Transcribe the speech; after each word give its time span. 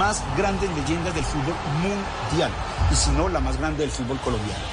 más 0.00 0.24
grandes 0.34 0.70
leyendas 0.70 1.14
del 1.14 1.24
fútbol 1.24 1.54
mundial, 1.82 2.50
y 2.90 2.94
si 2.94 3.10
no, 3.10 3.28
la 3.28 3.38
más 3.38 3.58
grande 3.58 3.82
del 3.82 3.90
fútbol 3.90 4.18
colombiano. 4.20 4.64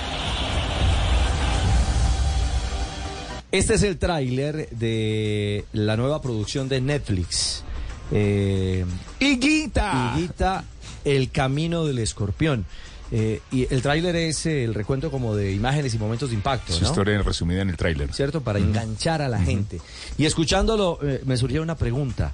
Este 3.52 3.74
es 3.74 3.84
el 3.84 3.98
tráiler 3.98 4.70
de 4.70 5.66
la 5.74 5.98
nueva 5.98 6.22
producción 6.22 6.70
de 6.70 6.80
Netflix. 6.80 7.66
Eh, 8.14 8.86
Higuita. 9.20 10.14
Higuita, 10.16 10.64
El 11.04 11.30
Camino 11.30 11.84
del 11.84 12.00
Escorpión. 12.00 12.66
Eh, 13.12 13.42
y 13.52 13.74
el 13.74 13.82
tráiler 13.82 14.16
es 14.16 14.46
eh, 14.46 14.64
el 14.64 14.74
recuento 14.74 15.10
como 15.12 15.36
de 15.36 15.54
imágenes 15.54 15.94
y 15.94 15.98
momentos 15.98 16.30
de 16.30 16.36
impacto, 16.36 16.74
Su 16.74 16.84
¿no? 16.84 16.90
historia 16.90 17.22
resumida 17.22 17.62
en 17.62 17.70
el 17.70 17.78
tráiler. 17.78 18.14
¿Cierto? 18.14 18.42
Para 18.42 18.60
enganchar 18.60 19.22
a 19.22 19.30
la 19.30 19.40
gente. 19.40 19.80
Y 20.18 20.26
escuchándolo, 20.26 21.00
eh, 21.02 21.22
me 21.26 21.38
surgió 21.38 21.62
una 21.62 21.76
pregunta. 21.76 22.34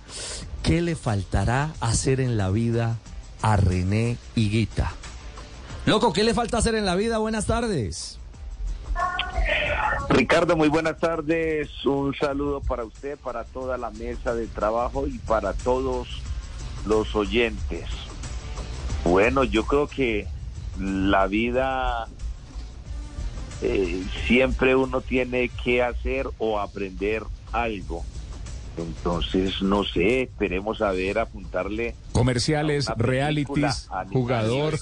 ¿Qué 0.64 0.82
le 0.82 0.96
faltará 0.96 1.74
hacer 1.80 2.20
en 2.20 2.38
la 2.38 2.50
vida 2.50 2.98
a 3.42 3.56
René 3.58 4.18
Higuita? 4.36 4.94
Loco, 5.86 6.14
¿qué 6.14 6.24
le 6.24 6.34
falta 6.34 6.58
hacer 6.58 6.76
en 6.76 6.86
la 6.86 6.96
vida? 6.96 7.18
Buenas 7.18 7.46
tardes. 7.46 8.18
Ricardo, 10.10 10.56
muy 10.56 10.70
buenas 10.70 10.98
tardes. 10.98 11.70
Un 11.86 12.16
saludo 12.16 12.62
para 12.62 12.84
usted, 12.84 13.18
para 13.18 13.44
toda 13.44 13.78
la 13.78 13.90
mesa 13.92 14.34
de 14.34 14.48
trabajo 14.48 15.08
y 15.08 15.18
para 15.20 15.54
todos 15.54 16.08
los 16.86 17.16
oyentes. 17.16 17.86
Bueno, 19.04 19.44
yo 19.44 19.66
creo 19.66 19.88
que 19.88 20.28
la 20.80 21.28
vida 21.28 22.08
eh, 23.62 24.04
siempre 24.28 24.76
uno 24.76 25.02
tiene 25.02 25.50
que 25.64 25.82
hacer 25.82 26.28
o 26.38 26.60
aprender 26.60 27.24
algo. 27.52 28.04
Entonces, 28.78 29.62
no 29.62 29.84
sé, 29.84 30.24
esperemos 30.24 30.82
a 30.82 30.92
ver, 30.92 31.20
apuntarle. 31.20 31.96
Comerciales, 32.12 32.90
a 32.90 32.96
realities, 32.96 33.88
jugador. 34.12 34.80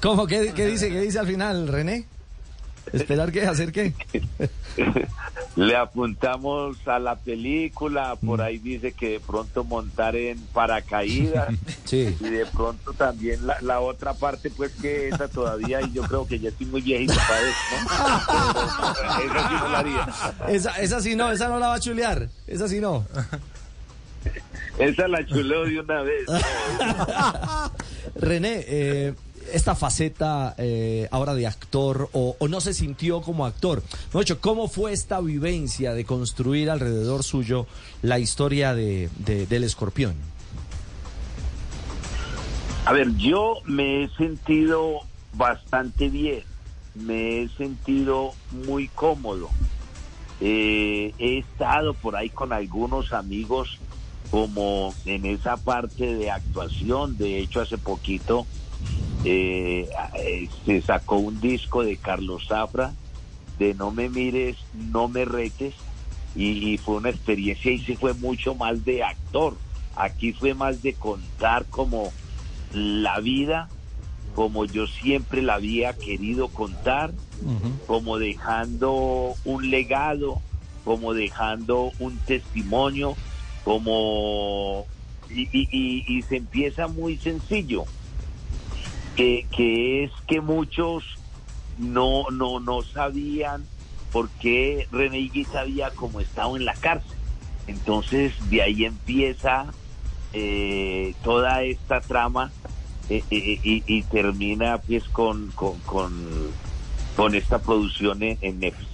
¿Cómo? 0.00 0.26
¿Qué, 0.26 0.52
qué 0.54 0.66
dice? 0.66 0.88
¿Qué 0.88 1.00
dice 1.00 1.18
al 1.18 1.26
final, 1.26 1.68
René? 1.68 2.06
¿Esperar 2.92 3.32
qué? 3.32 3.42
¿Hacer 3.46 3.72
qué? 3.72 3.92
Le 5.56 5.74
apuntamos 5.76 6.76
a 6.86 6.98
la 6.98 7.16
película, 7.16 8.14
por 8.16 8.40
ahí 8.40 8.58
dice 8.58 8.92
que 8.92 9.10
de 9.12 9.20
pronto 9.20 9.64
montar 9.64 10.14
en 10.14 10.38
paracaídas 10.52 11.48
Sí. 11.84 12.16
y 12.20 12.28
de 12.28 12.46
pronto 12.46 12.92
también 12.92 13.44
la, 13.46 13.56
la 13.62 13.80
otra 13.80 14.14
parte 14.14 14.50
pues 14.50 14.70
que 14.80 15.08
esa 15.08 15.26
todavía 15.28 15.80
y 15.82 15.92
yo 15.92 16.02
creo 16.02 16.26
que 16.28 16.38
ya 16.38 16.50
estoy 16.50 16.66
muy 16.66 16.80
viejito 16.82 17.14
para 17.14 17.40
eso, 17.40 17.58
¿no? 17.72 19.28
Esa 19.28 19.48
sí 19.48 19.54
no 19.58 19.68
la 19.68 19.78
haría. 19.78 20.08
Esa, 20.48 20.70
esa 20.80 21.00
sí 21.00 21.16
no, 21.16 21.30
esa 21.32 21.48
no 21.48 21.58
la 21.58 21.68
va 21.68 21.74
a 21.74 21.80
chulear. 21.80 22.28
Esa 22.46 22.68
sí 22.68 22.80
no. 22.80 23.04
Esa 24.78 25.08
la 25.08 25.26
chuleo 25.26 25.64
de 25.64 25.80
una 25.80 26.02
vez. 26.02 26.26
René, 28.16 28.64
eh, 28.68 29.14
esta 29.52 29.74
faceta 29.74 30.54
eh, 30.58 31.08
ahora 31.10 31.34
de 31.34 31.46
actor 31.46 32.08
o, 32.12 32.36
no 32.48 32.60
se 32.60 32.74
sintió 32.74 33.20
como 33.22 33.46
actor. 33.46 33.82
No, 34.12 34.20
hecho, 34.20 34.40
¿cómo 34.40 34.68
fue 34.68 34.92
esta 34.92 35.20
vivencia 35.20 35.92
de 35.94 36.04
construir 36.04 36.70
alrededor 36.70 37.22
suyo 37.24 37.66
la 38.02 38.18
historia 38.18 38.74
de, 38.74 39.10
de- 39.18 39.46
del 39.46 39.64
escorpión? 39.64 40.14
A 42.84 42.92
ver, 42.92 43.14
yo 43.16 43.56
me 43.64 44.04
he 44.04 44.08
sentido 44.16 45.00
bastante 45.34 46.08
bien, 46.08 46.42
me 46.94 47.42
he 47.42 47.48
sentido 47.50 48.32
muy 48.66 48.88
cómodo. 48.88 49.50
Eh, 50.40 51.12
he 51.18 51.38
estado 51.38 51.92
por 51.94 52.16
ahí 52.16 52.30
con 52.30 52.52
algunos 52.52 53.12
amigos 53.12 53.78
como 54.30 54.94
en 55.04 55.26
esa 55.26 55.56
parte 55.56 56.14
de 56.14 56.30
actuación. 56.30 57.18
De 57.18 57.38
hecho, 57.40 57.60
hace 57.60 57.76
poquito 57.76 58.46
eh, 59.24 59.88
eh, 60.14 60.48
se 60.64 60.82
sacó 60.82 61.16
un 61.16 61.40
disco 61.40 61.82
de 61.82 61.96
Carlos 61.96 62.44
Zafra 62.48 62.92
de 63.58 63.74
No 63.74 63.90
me 63.90 64.08
mires, 64.08 64.56
no 64.72 65.08
me 65.08 65.24
retes. 65.24 65.74
Y, 66.34 66.72
y 66.74 66.78
fue 66.78 66.96
una 66.96 67.10
experiencia 67.10 67.72
y 67.72 67.80
sí 67.84 67.96
fue 67.96 68.14
mucho 68.14 68.54
más 68.54 68.84
de 68.84 69.02
actor. 69.02 69.54
Aquí 69.96 70.32
fue 70.32 70.54
más 70.54 70.80
de 70.82 70.94
contar 70.94 71.66
como 71.66 72.12
la 72.72 73.18
vida 73.20 73.70
como 74.34 74.66
yo 74.66 74.86
siempre 74.86 75.42
la 75.42 75.54
había 75.54 75.94
querido 75.94 76.46
contar, 76.46 77.10
como 77.88 78.18
dejando 78.18 79.34
un 79.44 79.68
legado, 79.68 80.38
como 80.84 81.12
dejando 81.12 81.90
un 81.98 82.18
testimonio, 82.20 83.16
como... 83.64 84.86
Y, 85.28 85.42
y- 85.52 85.68
y- 85.72 86.04
y 86.18 86.22
se 86.22 86.36
empieza 86.36 86.86
muy 86.86 87.18
sencillo, 87.18 87.84
que, 89.18 90.04
es 90.04 90.12
que 90.26 90.40
muchos 90.40 91.04
no, 91.78 92.30
no, 92.30 92.60
no 92.60 92.82
sabían 92.82 93.64
por 94.12 94.28
qué 94.40 94.86
René 94.92 95.18
Higuita 95.18 95.60
había 95.60 95.90
como 95.90 96.20
estado 96.20 96.56
en 96.56 96.64
la 96.64 96.74
cárcel. 96.74 97.16
Entonces 97.66 98.32
de 98.48 98.62
ahí 98.62 98.84
empieza 98.84 99.66
eh, 100.32 101.14
toda 101.24 101.62
esta 101.62 102.00
trama 102.00 102.52
eh, 103.10 103.22
eh, 103.30 103.60
y, 103.62 103.82
y 103.86 104.02
termina 104.04 104.78
pues 104.78 105.04
con, 105.04 105.48
con, 105.48 105.78
con, 107.16 107.34
esta 107.34 107.58
producción 107.58 108.22
en, 108.22 108.38
en 108.40 108.60
Netflix. 108.60 108.88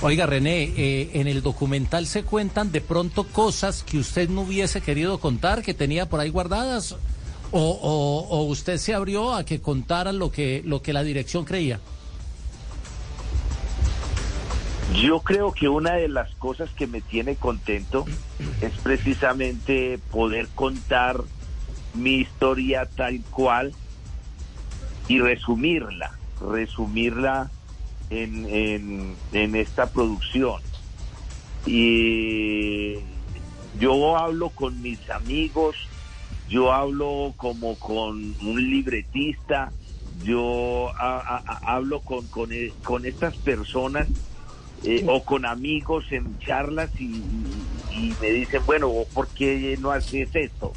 Oiga, 0.00 0.26
René, 0.26 0.64
eh, 0.76 1.10
en 1.14 1.28
el 1.28 1.40
documental 1.40 2.06
se 2.06 2.24
cuentan 2.24 2.70
de 2.70 2.82
pronto 2.82 3.24
cosas 3.24 3.82
que 3.82 3.98
usted 3.98 4.28
no 4.28 4.42
hubiese 4.42 4.82
querido 4.82 5.18
contar, 5.18 5.62
que 5.62 5.72
tenía 5.72 6.10
por 6.10 6.20
ahí 6.20 6.28
guardadas, 6.28 6.96
o, 7.56 8.26
o- 8.30 8.42
usted 8.44 8.78
se 8.78 8.94
abrió 8.94 9.32
a 9.32 9.44
que 9.44 9.60
contaran 9.60 10.18
lo 10.18 10.30
que, 10.30 10.62
lo 10.64 10.82
que 10.82 10.92
la 10.92 11.02
dirección 11.04 11.44
creía. 11.44 11.78
Yo 15.00 15.20
creo 15.20 15.52
que 15.52 15.68
una 15.68 15.94
de 15.94 16.08
las 16.08 16.34
cosas 16.36 16.70
que 16.70 16.86
me 16.86 17.00
tiene 17.00 17.36
contento 17.36 18.06
es 18.60 18.72
precisamente 18.82 19.98
poder 20.10 20.48
contar 20.54 21.20
mi 21.94 22.16
historia 22.16 22.86
tal 22.96 23.20
cual 23.30 23.72
y 25.08 25.20
resumirla, 25.20 26.12
resumirla 26.40 27.50
en, 28.10 28.46
en, 28.46 29.14
en 29.32 29.54
esta 29.56 29.86
producción. 29.90 30.60
Y 31.66 32.94
yo 33.80 34.16
hablo 34.16 34.50
con 34.50 34.80
mis 34.82 35.08
amigos, 35.10 35.76
yo 36.48 36.72
hablo 36.72 37.34
como 37.36 37.76
con 37.78 38.36
un 38.40 38.70
libretista, 38.70 39.72
yo 40.22 40.90
a- 40.98 41.18
a- 41.18 41.42
a- 41.46 41.74
hablo 41.76 42.00
con, 42.00 42.28
con, 42.28 42.52
e- 42.52 42.74
con 42.84 43.06
estas 43.06 43.36
personas 43.38 44.08
eh, 44.82 45.04
o 45.08 45.24
con 45.24 45.46
amigos 45.46 46.04
en 46.10 46.38
charlas 46.38 46.90
y, 46.98 47.04
y 47.90 48.16
me 48.20 48.30
dicen, 48.30 48.62
bueno, 48.66 48.88
¿vos 48.88 49.06
¿por 49.14 49.28
qué 49.34 49.76
no 49.78 49.90
haces 49.90 50.28
esto? 50.34 50.74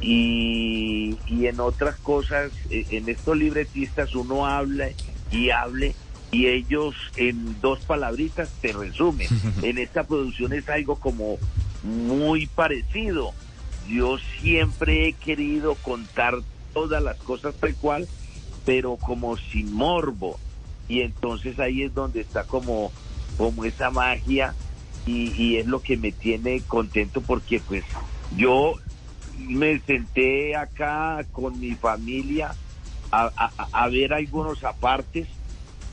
Y, 0.00 1.20
y 1.26 1.46
en 1.46 1.60
otras 1.60 1.98
cosas, 2.00 2.52
eh, 2.68 2.86
en 2.90 3.08
estos 3.08 3.36
libretistas 3.36 4.14
uno 4.14 4.46
habla 4.46 4.90
y 5.30 5.50
hable 5.50 5.94
y 6.30 6.46
ellos 6.46 6.94
en 7.14 7.60
dos 7.60 7.80
palabritas 7.86 8.50
te 8.60 8.72
resumen. 8.72 9.28
En 9.62 9.78
esta 9.78 10.04
producción 10.04 10.52
es 10.54 10.68
algo 10.68 10.96
como 10.96 11.38
muy 11.82 12.48
parecido. 12.48 13.34
Yo 13.88 14.16
siempre 14.40 15.08
he 15.08 15.12
querido 15.12 15.74
contar 15.76 16.38
todas 16.72 17.02
las 17.02 17.16
cosas 17.18 17.54
tal 17.56 17.74
cual, 17.76 18.08
pero 18.64 18.96
como 18.96 19.36
sin 19.36 19.72
morbo. 19.74 20.38
Y 20.88 21.00
entonces 21.00 21.58
ahí 21.58 21.82
es 21.82 21.94
donde 21.94 22.20
está 22.20 22.44
como, 22.44 22.92
como 23.36 23.64
esa 23.64 23.90
magia 23.90 24.54
y, 25.06 25.56
es 25.56 25.66
lo 25.66 25.80
que 25.80 25.96
me 25.96 26.12
tiene 26.12 26.60
contento 26.60 27.20
porque 27.20 27.60
pues 27.60 27.84
yo 28.36 28.74
me 29.38 29.80
senté 29.80 30.54
acá 30.54 31.24
con 31.32 31.58
mi 31.58 31.72
familia 31.72 32.54
a, 33.10 33.30
a- 33.72 33.88
ver 33.88 34.12
algunos 34.14 34.62
apartes 34.64 35.26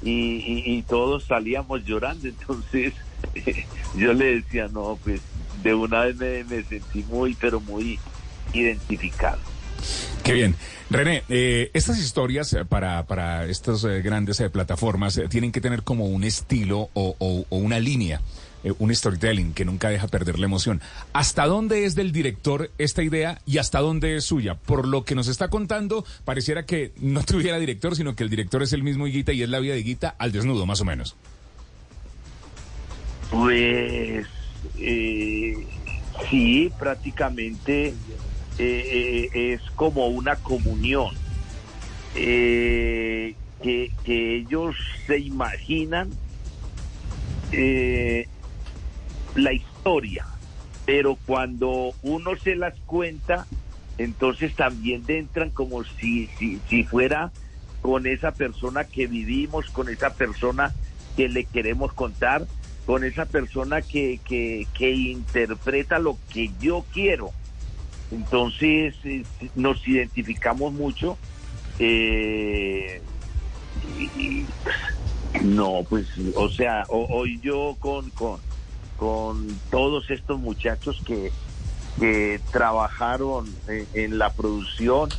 y 0.01 0.81
todos 0.83 1.25
salíamos 1.25 1.83
llorando. 1.85 2.27
Entonces 2.29 2.93
yo 3.95 4.13
le 4.13 4.35
decía, 4.35 4.67
no, 4.67 4.97
pues 5.03 5.21
de 5.63 5.73
una 5.73 6.01
vez 6.05 6.15
me, 6.17 6.43
me 6.45 6.63
sentí 6.63 7.03
muy, 7.03 7.35
pero 7.35 7.59
muy 7.59 7.99
identificado. 8.53 9.39
Qué 10.23 10.33
bien. 10.33 10.55
René, 10.89 11.23
eh, 11.29 11.69
estas 11.73 11.99
historias 11.99 12.51
eh, 12.53 12.65
para, 12.65 13.05
para 13.05 13.45
estas 13.45 13.83
eh, 13.83 14.01
grandes 14.01 14.39
eh, 14.39 14.49
plataformas 14.49 15.21
tienen 15.29 15.51
que 15.51 15.61
tener 15.61 15.83
como 15.83 16.05
un 16.07 16.23
estilo 16.23 16.89
o, 16.93 17.15
o- 17.19 17.45
o 17.47 17.57
una 17.57 17.79
línea, 17.79 18.21
un 18.79 18.93
storytelling 18.93 19.53
que 19.53 19.63
nunca 19.65 19.89
deja 19.89 20.07
perder 20.07 20.37
la 20.39 20.45
emoción. 20.47 20.81
¿Hasta 21.13 21.45
dónde 21.45 21.85
es 21.85 21.93
del 21.95 22.11
director 22.11 22.71
esta 22.79 23.03
idea 23.03 23.39
y 23.45 23.59
hasta 23.59 23.79
dónde 23.79 24.15
es 24.17 24.25
suya? 24.25 24.55
Por 24.55 24.87
lo 24.87 25.05
que 25.05 25.15
nos 25.15 25.27
está 25.27 25.47
contando, 25.49 26.03
pareciera 26.25 26.65
que 26.65 26.91
no 26.99 27.23
tuviera 27.25 27.59
director, 27.59 27.95
sino 27.95 28.15
que 28.15 28.23
el 28.23 28.29
director 28.31 28.63
es 28.63 28.73
el 28.73 28.83
mismo 28.83 29.05
Higuita 29.07 29.31
y 29.31 29.43
es 29.43 29.49
la 29.49 29.59
vida 29.59 29.75
de 29.75 29.79
Higuita 29.81 30.15
al 30.17 30.31
desnudo, 30.31 30.65
más 30.65 30.81
o 30.81 30.85
menos. 30.85 31.15
Pues 33.29 34.25
eh, 34.77 35.55
sí, 36.29 36.71
prácticamente 36.77 37.87
eh, 37.87 37.93
eh, 38.57 39.53
es 39.53 39.61
como 39.71 40.07
una 40.07 40.35
comunión. 40.35 41.15
Que, 42.13 43.35
ellos 44.05 44.75
se 45.05 45.19
imaginan 45.19 46.09
la 49.35 49.53
historia, 49.53 50.25
pero 50.85 51.17
cuando 51.25 51.93
uno 52.01 52.35
se 52.37 52.55
las 52.55 52.73
cuenta, 52.85 53.45
entonces 53.97 54.55
también 54.55 55.03
entran 55.07 55.51
como 55.51 55.83
si, 55.83 56.27
si 56.67 56.83
fuera 56.83 57.31
con 57.81 58.07
esa 58.07 58.31
persona 58.31 58.83
que 58.85 59.07
vivimos, 59.07 59.69
con 59.69 59.89
esa 59.89 60.09
persona 60.11 60.73
que 61.15 61.29
le 61.29 61.45
queremos 61.45 61.93
contar, 61.93 62.47
con 62.89 63.03
esa 63.03 63.27
persona 63.27 63.83
que, 63.83 64.19
que, 64.27 64.67
interpreta 64.89 65.99
lo 65.99 66.17
que 66.27 66.49
yo 66.59 66.87
quiero. 66.91 67.33
Entonces 68.09 68.95
eh, 69.03 69.23
nos 69.53 69.87
identificamos 69.87 70.73
mucho. 70.73 71.19
eh, 71.77 72.99
y- 73.83 74.47
no, 75.43 75.85
pues, 75.87 76.07
o 76.33 76.49
sea, 76.49 76.87
ho- 76.89 77.05
hoy 77.11 77.39
yo 77.43 77.77
con, 77.79 78.09
con, 78.09 78.41
con 78.97 79.61
todos 79.69 80.09
estos 80.09 80.39
muchachos 80.39 80.99
que, 81.05 81.31
que 81.99 82.41
trabajaron 82.51 83.55
en, 83.93 84.17
la 84.17 84.33
producción, 84.33 85.11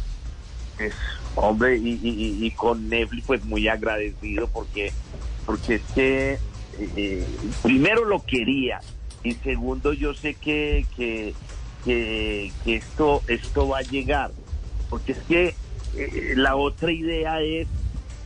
es, 0.76 0.94
hombre, 1.36 1.78
y 1.80 2.50
con 2.56 2.88
Netflix, 2.88 3.24
pues 3.26 3.44
muy 3.44 3.68
agradecido 3.68 4.48
porque, 4.48 4.92
porque 5.46 5.76
es 5.76 5.84
que 5.94 6.49
eh, 6.96 7.26
primero 7.62 8.04
lo 8.04 8.24
quería 8.24 8.80
y 9.22 9.34
segundo 9.34 9.92
yo 9.92 10.14
sé 10.14 10.34
que, 10.34 10.86
que, 10.96 11.34
que, 11.84 12.52
esto, 12.64 13.22
esto 13.26 13.68
va 13.68 13.78
a 13.78 13.82
llegar, 13.82 14.30
porque 14.88 15.12
es 15.12 15.18
que 15.28 15.54
eh, 15.96 16.34
la 16.36 16.56
otra 16.56 16.92
idea 16.92 17.40
es 17.40 17.68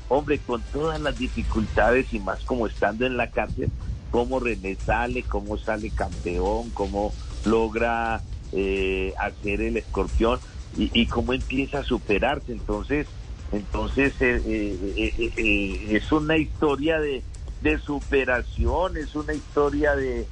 hombre, 0.09 0.39
con 0.39 0.63
todas 0.73 1.01
las 1.01 1.19
dificultades 1.19 2.13
y 2.13 2.21
más 2.21 2.45
como 2.45 2.67
estando 2.67 3.07
en 3.07 3.17
la 3.17 3.31
cárcel, 3.31 3.71
cómo 4.11 4.41
René 4.41 4.77
sale, 4.77 5.23
cómo 5.23 5.59
sale 5.59 5.91
campeón, 5.91 6.71
cómo 6.71 7.13
logra 7.45 8.21
eh, 8.53 9.13
hacer 9.19 9.61
el 9.61 9.77
escorpión 9.77 10.39
y, 10.77 11.07
cómo 11.07 11.33
empieza 11.33 11.81
a 11.81 11.85
superarse. 11.85 12.53
Entonces, 12.53 13.07
entonces 13.53 14.13
eh, 14.21 14.43
eh, 14.47 15.15
eh, 15.19 15.33
eh, 15.37 15.87
es 15.91 16.11
una 16.11 16.37
historia 16.37 16.99
de, 16.99 17.23
de 17.65 17.79
superación, 17.79 18.97
es 18.99 19.15
una 19.17 19.33
historia 19.33 19.97
de 19.97 20.27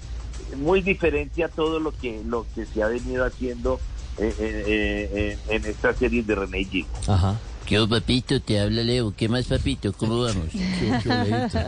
muy 0.57 0.83
diferente 0.83 1.43
a 1.43 1.49
todo 1.49 1.81
lo 1.81 1.91
que 1.99 2.21
lo 2.27 2.47
que 2.55 2.67
se 2.67 2.83
ha 2.83 2.89
venido 2.89 3.25
haciendo 3.25 3.81
eh, 4.19 4.35
eh, 4.39 4.65
eh, 4.67 5.39
en, 5.49 5.65
en 5.65 5.71
esta 5.71 5.95
serie 5.95 6.23
de 6.23 6.35
René 6.35 6.59
G. 6.61 6.85
Ajá. 7.09 7.41
¿Qué 7.65 7.79
hubo, 7.81 7.89
papito? 7.89 8.39
Te 8.41 8.61
habla 8.61 8.83
Leo. 8.83 9.15
¿Qué 9.17 9.29
más, 9.31 9.47
papito? 9.47 9.93
¿Cómo 9.95 10.21
vamos? 10.25 10.49
Qué- 10.53 10.99
qué 11.03 11.09
leíto. 11.09 11.59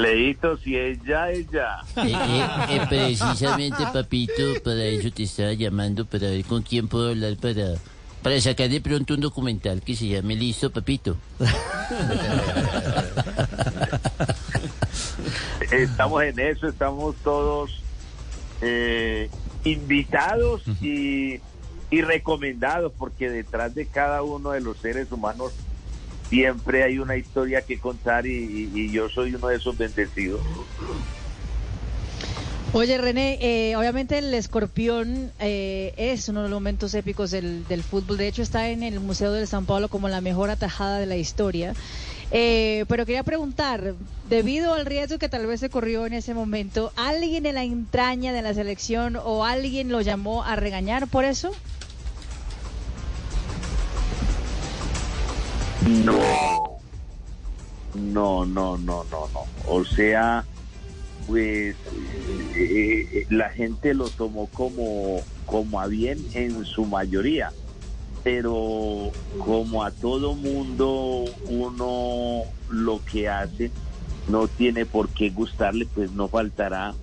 Leito, 0.00 0.56
si 0.58 0.76
ella, 0.76 1.30
ella. 1.30 1.76
Eh, 1.96 2.12
eh, 2.14 2.46
eh, 2.70 2.80
precisamente, 2.88 3.84
papito, 3.92 4.54
para 4.64 4.84
eso 4.84 5.10
te 5.10 5.24
estaba 5.24 5.52
llamando, 5.52 6.06
para 6.06 6.28
ver 6.30 6.44
con 6.44 6.62
quién 6.62 6.88
puedo 6.88 7.10
hablar 7.10 7.36
para, 7.36 7.74
para 8.22 8.40
sacar 8.40 8.68
de 8.68 8.80
pronto 8.80 9.14
un 9.14 9.20
documental 9.20 9.82
que 9.82 9.94
se 9.96 10.06
llame 10.08 10.36
Listo, 10.36 10.70
papito. 10.70 11.16
Estamos 15.70 16.22
en 16.22 16.38
eso, 16.38 16.68
estamos 16.68 17.16
todos 17.22 17.70
eh, 18.60 19.30
invitados 19.64 20.62
y, 20.80 21.40
y 21.90 22.02
recomendados, 22.02 22.92
porque 22.96 23.30
detrás 23.30 23.74
de 23.74 23.86
cada 23.86 24.22
uno 24.22 24.50
de 24.50 24.60
los 24.60 24.76
seres 24.78 25.10
humanos 25.10 25.52
siempre 26.28 26.82
hay 26.82 26.98
una 26.98 27.16
historia 27.16 27.62
que 27.62 27.78
contar 27.78 28.26
y, 28.26 28.30
y- 28.32 28.70
y 28.74 28.90
yo 28.90 29.08
soy 29.08 29.34
uno 29.34 29.48
de 29.48 29.56
esos 29.56 29.76
bendecidos. 29.76 30.40
Oye, 32.74 32.96
René, 32.96 33.38
eh, 33.42 33.76
obviamente 33.76 34.16
el 34.16 34.32
escorpión 34.32 35.30
eh, 35.38 35.92
es 35.98 36.30
uno 36.30 36.42
de 36.42 36.48
los 36.48 36.56
momentos 36.56 36.94
épicos 36.94 37.30
del, 37.30 37.68
del 37.68 37.82
fútbol. 37.82 38.16
De 38.16 38.26
hecho, 38.26 38.40
está 38.40 38.70
en 38.70 38.82
el 38.82 38.98
Museo 38.98 39.30
del 39.30 39.46
San 39.46 39.66
Pablo 39.66 39.88
como 39.88 40.08
la 40.08 40.22
mejor 40.22 40.48
atajada 40.48 40.98
de 40.98 41.04
la 41.04 41.16
historia. 41.16 41.74
Eh, 42.30 42.86
pero 42.88 43.04
quería 43.04 43.24
preguntar, 43.24 43.94
debido 44.30 44.72
al 44.72 44.86
riesgo 44.86 45.18
que 45.18 45.28
tal 45.28 45.46
vez 45.46 45.60
se 45.60 45.68
corrió 45.68 46.06
en 46.06 46.14
ese 46.14 46.32
momento, 46.32 46.94
¿alguien 46.96 47.44
en 47.44 47.56
la 47.56 47.62
entraña 47.62 48.32
de 48.32 48.40
la 48.40 48.54
selección 48.54 49.16
o 49.22 49.44
alguien 49.44 49.90
lo 49.90 50.00
llamó 50.00 50.42
a 50.42 50.56
regañar 50.56 51.08
por 51.08 51.26
eso? 51.26 51.52
No, 55.86 56.80
no, 57.94 58.46
no, 58.46 58.78
no, 58.78 58.78
no, 58.78 59.04
no. 59.34 59.46
O 59.68 59.84
sea, 59.84 60.46
pues 61.26 61.74
eh, 62.56 63.08
eh, 63.12 63.26
la 63.30 63.50
gente 63.50 63.94
lo 63.94 64.08
tomó 64.08 64.46
como, 64.48 65.20
como 65.46 65.80
a 65.80 65.86
bien 65.86 66.18
en 66.34 66.64
su 66.64 66.84
mayoría, 66.84 67.52
pero 68.24 69.10
como 69.38 69.84
a 69.84 69.90
todo 69.90 70.34
mundo 70.34 71.24
uno 71.48 72.42
lo 72.70 73.04
que 73.04 73.28
hace 73.28 73.70
no 74.28 74.48
tiene 74.48 74.86
por 74.86 75.08
qué 75.08 75.30
gustarle, 75.30 75.86
pues 75.86 76.12
no 76.12 76.28
faltará 76.28 76.94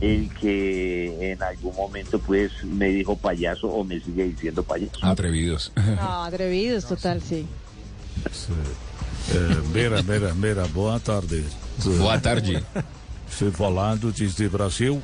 el 0.00 0.32
que 0.34 1.32
en 1.32 1.42
algún 1.42 1.74
momento 1.74 2.18
pues 2.20 2.52
me 2.64 2.88
dijo 2.88 3.16
payaso 3.16 3.68
o 3.68 3.84
me 3.84 4.00
sigue 4.00 4.24
diciendo 4.24 4.62
payaso. 4.62 4.98
Atrevidos. 5.02 5.72
No, 5.76 6.24
atrevidos, 6.24 6.86
total, 6.86 7.20
sí. 7.22 7.46
É, 9.30 9.68
Meira, 9.74 10.02
Meira, 10.02 10.34
Meira, 10.34 10.66
boa 10.66 10.98
tarde. 10.98 11.44
Boa 11.98 12.18
tarde. 12.18 12.62
Você 13.30 13.50
falando 13.50 14.12
desde 14.12 14.48
Brasil. 14.48 15.02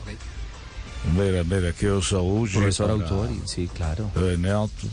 Meira, 1.12 1.44
Meira, 1.44 1.72
que 1.72 1.84
eu 1.84 2.02
saúde. 2.02 2.54
Profesor 2.54 2.86
para 2.86 2.94
Autori, 2.94 3.42
sí, 3.46 3.70
claro. 3.74 4.10
Renato. 4.16 4.88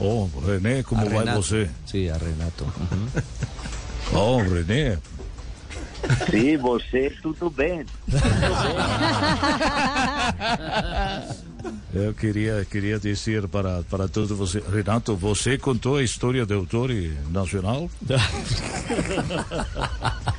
Oh, 0.00 0.28
René, 0.46 0.82
como 0.84 1.02
A 1.02 1.04
vai 1.04 1.18
Renato. 1.18 1.42
você? 1.42 1.68
Sí, 1.84 2.08
a 2.08 2.16
Renato. 2.16 2.64
Ujú. 2.64 3.22
Oh, 4.16 4.38
René. 4.38 4.98
Sí, 6.30 6.56
você 6.56 7.10
tudo 7.20 7.50
bem. 7.50 7.84
Eu 11.92 12.14
queria, 12.14 12.64
queria 12.70 12.96
dizer 12.98 13.48
para, 13.48 13.82
para 13.90 14.06
todos 14.06 14.30
vocês. 14.30 14.62
Renato, 14.72 15.16
você 15.16 15.58
contou 15.58 15.96
a 15.96 16.02
história 16.02 16.46
do 16.46 16.54
autor 16.54 16.90
nacional? 17.30 17.90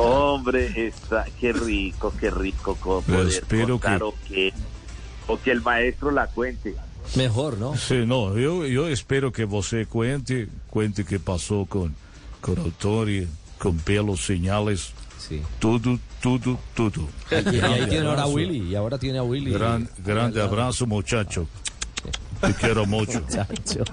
Hombre, 0.00 0.86
está, 0.88 1.26
qué 1.38 1.52
rico, 1.52 2.12
qué 2.18 2.30
rico 2.30 2.74
poder 2.76 3.28
espero 3.28 3.78
contar 3.78 3.98
que- 3.98 4.04
o 4.04 4.14
que 4.26 4.52
o 5.28 5.36
que 5.38 5.50
el 5.52 5.60
maestro 5.62 6.10
la 6.10 6.26
cuente. 6.26 6.74
Mejor, 7.16 7.56
¿no? 7.58 7.76
Sim, 7.76 8.06
não, 8.06 8.36
eu, 8.38 8.66
eu 8.66 8.90
espero 8.90 9.30
que 9.32 9.44
você 9.44 9.84
cuente, 9.84 10.48
cuente 10.68 11.04
que 11.04 11.18
passou 11.18 11.66
com, 11.66 11.90
com 12.40 12.52
o 12.52 12.60
autor, 12.60 13.08
com 13.58 13.74
pelos 13.76 14.24
señales, 14.24 14.92
Sí. 15.18 15.42
tudo, 15.60 15.98
tudo, 16.22 16.58
tudo. 16.74 17.08
Y, 17.30 17.56
y 17.56 17.60
ahí 17.60 17.86
tiene 17.88 18.06
ahora 18.08 18.22
a. 18.22 18.26
Willy, 18.26 18.70
y 18.70 18.74
ahora 18.74 18.98
tiene 18.98 19.18
a 19.18 19.22
Willy. 19.22 19.52
Gran, 19.52 19.88
grande 20.04 20.40
abrazo, 20.40 20.86
muchacho. 20.86 21.46
Te 22.40 22.54
quiero 22.54 22.86
mucho. 22.86 23.20
Muchacho. 23.28 23.84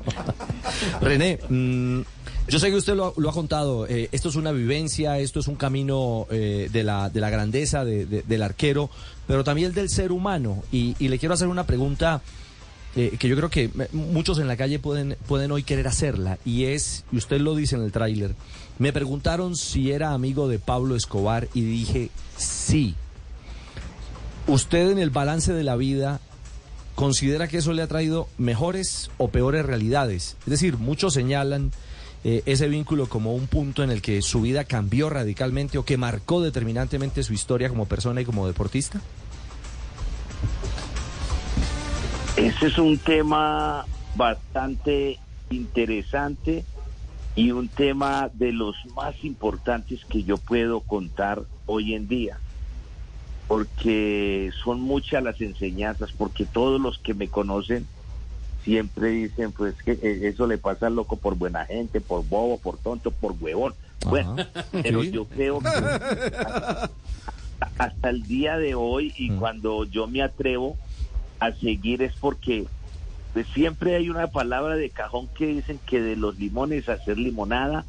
René, 1.01 1.37
mm, 1.49 2.01
yo 2.47 2.59
sé 2.59 2.69
que 2.69 2.75
usted 2.77 2.95
lo, 2.95 3.07
ha- 3.07 3.31
contado. 3.33 3.87
eh, 3.87 4.09
esto 4.11 4.29
es 4.29 4.35
una 4.35 4.51
vivencia, 4.51 5.19
esto 5.19 5.39
es 5.39 5.47
un 5.47 5.55
camino 5.55 6.27
eh, 6.31 6.69
de, 6.71 6.83
la, 6.83 7.09
de 7.09 7.19
la 7.19 7.29
grandeza 7.29 7.83
de- 7.85 8.05
de- 8.05 8.21
del 8.23 8.41
arquero, 8.43 8.89
pero 9.27 9.43
también 9.43 9.73
del 9.73 9.89
ser 9.89 10.11
humano. 10.11 10.63
Y, 10.71 10.95
y 10.99 11.09
le 11.09 11.19
quiero 11.19 11.33
hacer 11.35 11.47
una 11.47 11.65
pregunta 11.65 12.21
eh, 12.95 13.15
que 13.19 13.27
yo 13.27 13.35
creo 13.35 13.49
que 13.49 13.69
muchos 13.91 14.39
en 14.39 14.47
la 14.47 14.55
calle 14.57 14.79
pueden, 14.79 15.17
pueden 15.27 15.51
hoy 15.51 15.63
querer 15.63 15.87
hacerla. 15.87 16.37
Y 16.45 16.65
es, 16.65 17.03
y 17.11 17.17
usted 17.17 17.39
lo 17.41 17.55
dice 17.55 17.75
en 17.75 17.83
el 17.83 17.91
tráiler, 17.91 18.33
me 18.79 18.93
preguntaron 18.93 19.55
si 19.55 19.91
era 19.91 20.13
amigo 20.13 20.47
de 20.47 20.59
Pablo 20.59 20.95
Escobar 20.95 21.47
y 21.53 21.61
dije 21.61 22.09
sí. 22.37 22.95
¿Usted 24.47 24.91
en 24.91 24.99
el 24.99 25.09
balance 25.09 25.51
de 25.51 25.63
la 25.63 25.75
vida 25.75 26.21
considera 26.95 27.47
que 27.47 27.57
eso 27.57 27.73
le 27.73 27.81
ha 27.83 27.87
traído 27.87 28.27
mejores 28.39 29.11
o 29.17 29.27
peores 29.29 29.65
realidades. 29.65 30.35
Es 30.45 30.49
decir, 30.49 30.77
muchos 30.77 31.13
señalan 31.13 31.71
eh, 32.29 32.43
ese 32.45 32.67
vínculo 32.67 33.07
como 33.07 33.33
un 33.33 33.47
punto 33.47 33.83
en 33.83 33.89
el 33.89 34.01
que 34.01 34.21
su 34.21 34.41
vida 34.41 34.65
cambió 34.65 35.09
radicalmente 35.09 35.77
o 35.77 35.85
que 35.85 35.95
marcó 35.95 36.41
determinantemente 36.41 37.23
su 37.23 37.31
historia 37.31 37.69
como 37.69 37.85
persona 37.85 38.19
y 38.19 38.25
como 38.25 38.45
deportista. 38.45 38.99
Ese 42.35 42.67
es 42.67 42.77
un 42.79 42.97
tema 42.97 43.85
bastante 44.17 45.19
interesante 45.51 46.65
y 47.37 47.51
un 47.51 47.69
tema 47.69 48.29
de 48.33 48.51
los 48.51 48.75
más 48.93 49.23
importantes 49.23 50.03
que 50.03 50.23
yo 50.23 50.35
puedo 50.35 50.81
contar 50.81 51.43
hoy 51.65 51.93
en 51.93 52.09
día, 52.09 52.39
porque 53.47 54.51
son 54.65 54.81
muchas 54.81 55.23
las 55.23 55.39
enseñanzas, 55.39 56.11
porque 56.11 56.43
todos 56.43 56.81
los 56.81 56.97
que 56.97 57.13
me 57.13 57.29
conocen 57.29 57.87
siempre 58.67 59.11
dicen 59.11 59.53
pues 59.53 59.75
que 59.81 59.93
eh, 59.93 60.27
eso 60.27 60.45
le 60.45 60.57
pasa 60.57 60.87
al 60.87 60.95
loco 60.95 61.15
por 61.15 61.35
buena 61.35 61.65
gente, 61.65 62.01
por 62.01 62.27
bobo, 62.27 62.57
por 62.57 62.77
tonto, 62.77 63.11
por 63.11 63.33
huevón. 63.39 63.73
Bueno, 64.05 64.35
pero 64.83 65.05
yo 65.05 65.23
creo 65.23 65.59
que 65.59 65.67
hasta, 65.69 66.89
hasta 67.77 68.09
el 68.09 68.23
día 68.23 68.57
de 68.57 68.75
hoy 68.75 69.13
y 69.17 69.29
cuando 69.31 69.85
yo 69.85 70.07
me 70.07 70.21
atrevo 70.21 70.75
a 71.39 71.53
seguir 71.53 72.01
es 72.01 72.11
porque 72.19 72.65
pues, 73.33 73.47
siempre 73.53 73.95
hay 73.95 74.09
una 74.09 74.27
palabra 74.27 74.75
de 74.75 74.89
cajón 74.89 75.29
que 75.37 75.47
dicen 75.47 75.79
que 75.85 76.01
de 76.01 76.17
los 76.17 76.37
limones 76.37 76.89
hacer 76.89 77.17
limonada, 77.17 77.85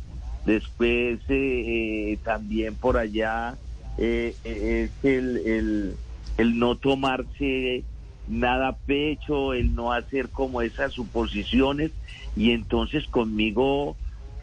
después 0.47 1.19
eh, 1.29 2.13
eh, 2.13 2.19
también 2.23 2.77
por 2.77 2.99
allá 2.99 3.57
eh, 3.97 4.37
es 4.45 4.91
el, 5.03 5.39
el, 5.39 5.97
el 6.37 6.59
no 6.61 6.77
tomarse 6.77 7.83
nada 8.29 8.79
pecho, 8.87 9.55
el 9.55 9.75
no 9.75 9.93
hacer 9.93 10.31
como 10.31 10.63
esas 10.63 10.93
suposiciones 10.93 11.93
y 12.37 12.53
entonces 12.53 13.07
conmigo 13.09 13.97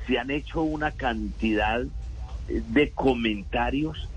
se 0.08 0.18
han 0.20 0.32
hecho 0.32 0.62
una 0.64 0.92
cantidad 0.92 1.82
eh, 2.48 2.62
de 2.66 2.92
comentarios, 2.94 4.10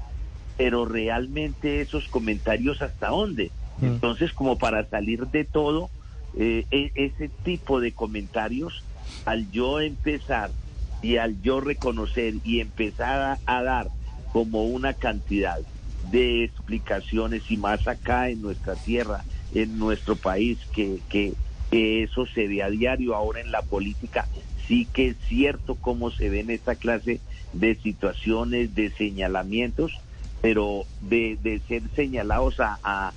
pero 0.57 0.85
realmente 0.87 1.83
esos 1.83 2.09
comentarios 2.09 2.81
hasta 2.83 3.09
dónde. 3.09 3.53
Entonces 3.81 4.33
como 4.33 4.59
para 4.59 4.89
salir 4.89 5.27
de 5.29 5.45
todo, 5.45 5.91
eh, 6.35 6.67
e- 6.71 6.93
ese 6.95 7.31
tipo 7.43 7.81
de 7.81 7.93
comentarios, 7.93 8.85
al 9.25 9.51
yo 9.51 9.81
empezar 9.81 10.53
y 11.01 11.17
al 11.19 11.41
yo 11.43 11.61
reconocer 11.61 12.35
y 12.43 12.61
empezar 12.61 13.21
a, 13.21 13.41
a 13.59 13.63
dar 13.63 13.91
como 14.33 14.65
una 14.65 14.95
cantidad 14.95 15.59
de 16.03 16.45
explicaciones 16.45 17.43
y 17.51 17.57
más 17.57 17.87
acá 17.87 18.31
en 18.31 18.41
nuestra 18.41 18.77
tierra, 18.77 19.25
en 19.53 19.79
nuestro 19.79 20.17
país, 20.17 20.59
que, 20.73 21.03
que, 21.09 21.35
eso 21.71 22.25
se 22.35 22.49
ve 22.49 22.63
a 22.63 22.71
diario 22.71 23.15
ahora 23.15 23.43
en 23.43 23.51
la 23.53 23.61
política, 23.61 24.27
sí 24.67 24.89
que 24.93 25.09
es 25.09 25.17
cierto 25.29 25.75
cómo 25.75 26.11
se 26.11 26.31
ven 26.31 26.49
esta 26.49 26.77
clase 26.77 27.21
de 27.53 27.75
situaciones, 27.83 28.75
de 28.75 28.91
señalamientos, 28.93 29.93
pero 30.41 30.87
de, 31.01 31.37
de 31.43 31.61
ser 31.69 31.83
señalados 31.95 32.59
a, 32.59 32.79
a, 32.83 33.13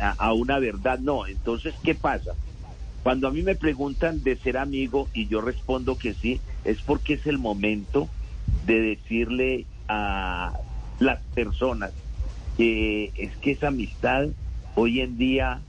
a- 0.00 0.10
a 0.16 0.32
una 0.32 0.60
verdad, 0.60 1.00
no. 1.00 1.26
Entonces, 1.26 1.74
¿qué 1.82 1.96
pasa? 1.96 2.34
Cuando 3.02 3.26
a 3.26 3.30
mí 3.32 3.42
me 3.42 3.56
preguntan 3.56 4.22
de 4.22 4.36
ser 4.38 4.58
amigo 4.58 5.08
y 5.12 5.26
yo 5.26 5.40
respondo 5.40 5.96
que 5.96 6.14
sí, 6.14 6.40
es 6.64 6.80
porque 6.82 7.14
es 7.14 7.26
el 7.26 7.38
momento 7.38 8.10
de 8.62 8.80
decirle 8.80 9.66
a 9.88 10.52
las 11.00 11.20
personas 11.34 11.92
que 12.56 13.12
es 13.16 13.36
que 13.38 13.52
esa 13.52 13.68
amistad 13.68 14.28
hoy 14.80 15.00
en 15.00 15.18
día 15.18 15.60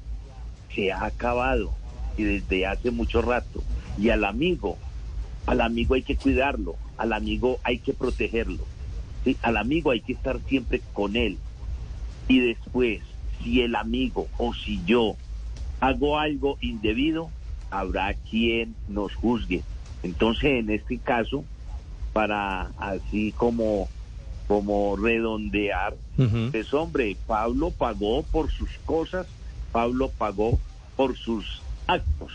se 0.75 0.91
ha 0.91 1.05
acabado 1.05 1.71
y 2.15 2.23
desde 2.23 2.67
hace 2.67 2.91
mucho 2.91 3.23
rato. 3.23 3.63
Y 3.97 4.09
al 4.09 4.23
amigo, 4.23 4.77
al 5.47 5.61
amigo 5.61 5.95
hay 5.95 6.03
que 6.03 6.15
cuidarlo, 6.15 6.75
al 6.95 7.13
amigo 7.13 7.59
hay 7.63 7.79
que 7.79 7.93
protegerlo, 7.93 8.63
al 9.41 9.57
amigo 9.57 9.89
hay 9.89 10.01
que 10.01 10.13
estar 10.13 10.39
siempre 10.47 10.81
con 10.93 11.15
él. 11.15 11.39
Y 12.27 12.39
después, 12.39 13.01
si 13.41 13.61
el 13.61 13.75
amigo 13.75 14.27
o 14.37 14.53
si 14.53 14.79
yo 14.85 15.15
hago 15.79 16.19
algo 16.19 16.59
indebido, 16.61 17.31
habrá 17.71 18.13
quien 18.13 18.75
nos 18.87 19.15
juzgue. 19.15 19.63
Entonces, 20.03 20.59
en 20.59 20.69
este 20.69 20.99
caso, 20.99 21.43
para 22.13 22.69
así 22.77 23.31
como, 23.31 23.89
como 24.49 24.95
redondear, 24.95 25.95
Ujú. 26.17 26.49
pues 26.51 26.73
hombre, 26.73 27.15
Pablo 27.27 27.69
pagó 27.69 28.23
por 28.23 28.51
sus 28.51 28.71
cosas, 28.83 29.27
Pablo 29.71 30.09
pagó 30.17 30.59
por 30.95 31.15
sus 31.15 31.61
actos. 31.85 32.31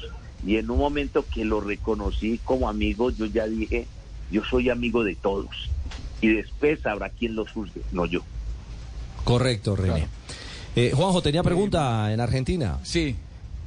Y 0.47 0.59
en 0.59 0.71
un 0.71 0.79
momento 0.79 1.25
que 1.29 1.45
lo 1.45 1.61
reconocí 1.61 2.39
como 2.45 2.69
amigo, 2.69 3.11
yo 3.11 3.27
ya 3.27 3.47
dije, 3.47 3.89
yo 4.31 4.45
soy 4.45 4.71
amigo 4.71 5.03
de 5.03 5.17
todos. 5.17 5.69
Y 6.21 6.29
después 6.29 6.87
habrá 6.87 7.11
quien 7.11 7.35
los 7.35 7.51
juzgue, 7.51 7.83
no 7.91 8.07
yo. 8.07 8.21
Correcto, 9.25 9.75
René. 9.75 10.07
Eh, 10.77 10.93
Juanjo, 10.95 11.21
tenía 11.21 11.43
pregunta 11.43 12.13
en 12.13 12.21
Argentina. 12.21 12.79
Sí, 12.85 13.17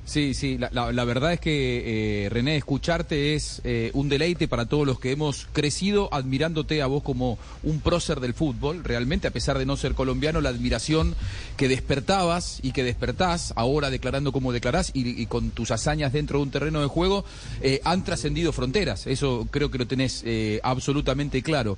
sí, 0.07 0.33
sí. 0.33 0.57
La, 0.57 0.91
la- 0.91 1.03
verdad 1.05 1.33
es 1.33 1.39
que, 1.39 2.25
eh, 2.25 2.29
René, 2.29 2.57
escucharte 2.57 3.35
es 3.35 3.61
eh, 3.63 3.91
un 3.93 4.09
deleite 4.09 4.47
para 4.47 4.65
todos 4.65 4.87
los 4.87 4.99
que 4.99 5.11
hemos 5.11 5.47
crecido 5.53 6.09
admirándote 6.11 6.81
a 6.81 6.87
vos 6.87 7.03
como 7.03 7.37
un 7.61 7.79
prócer 7.81 8.19
del 8.19 8.33
fútbol. 8.33 8.83
Realmente, 8.83 9.27
a 9.27 9.31
pesar 9.31 9.57
de 9.59 9.65
no 9.65 9.77
ser 9.77 9.93
colombiano, 9.93 10.41
la 10.41 10.49
admiración 10.49 11.15
que 11.57 11.67
despertabas 11.67 12.59
y 12.63 12.71
que 12.71 12.83
despertás 12.83 13.53
ahora 13.55 13.89
declarando 13.91 14.31
como 14.31 14.51
declarás 14.51 14.91
y, 14.95 15.21
y 15.21 15.25
con 15.27 15.51
tus 15.51 15.69
hazañas 15.71 16.11
dentro 16.13 16.39
de 16.39 16.43
un 16.43 16.51
terreno 16.51 16.81
de 16.81 16.87
juego 16.87 17.23
eh, 17.61 17.81
han 17.83 18.03
trascendido 18.03 18.51
fronteras. 18.51 19.05
Eso 19.07 19.47
creo 19.51 19.69
que 19.69 19.77
lo 19.77 19.87
tenés 19.87 20.23
eh, 20.25 20.59
absolutamente 20.63 21.43
claro. 21.43 21.77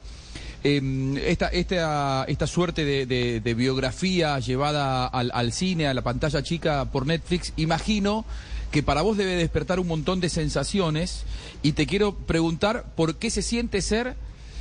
Eh, 0.63 1.21
esta, 1.25 1.47
esta, 1.47 2.25
esta 2.27 2.45
suerte 2.47 2.83
de, 2.83 3.05
de- 3.05 3.53
biografía 3.53 4.39
llevada 4.39 5.07
al, 5.07 5.31
al 5.33 5.53
cine, 5.53 5.87
a 5.87 5.93
la 5.93 6.01
pantalla 6.01 6.43
chica 6.43 6.85
por 6.91 7.05
Netflix, 7.05 7.53
imagino 7.55 8.25
que 8.71 8.83
para 8.83 9.01
vos 9.01 9.15
debe 9.17 9.35
despertar 9.35 9.79
un 9.79 9.87
montón 9.87 10.19
de 10.19 10.29
sensaciones 10.29 11.23
y 11.63 11.71
te 11.71 11.87
quiero 11.87 12.13
preguntar 12.13 12.85
por 12.95 13.15
qué 13.15 13.29
se 13.29 13.41
siente 13.41 13.81
ser 13.81 14.15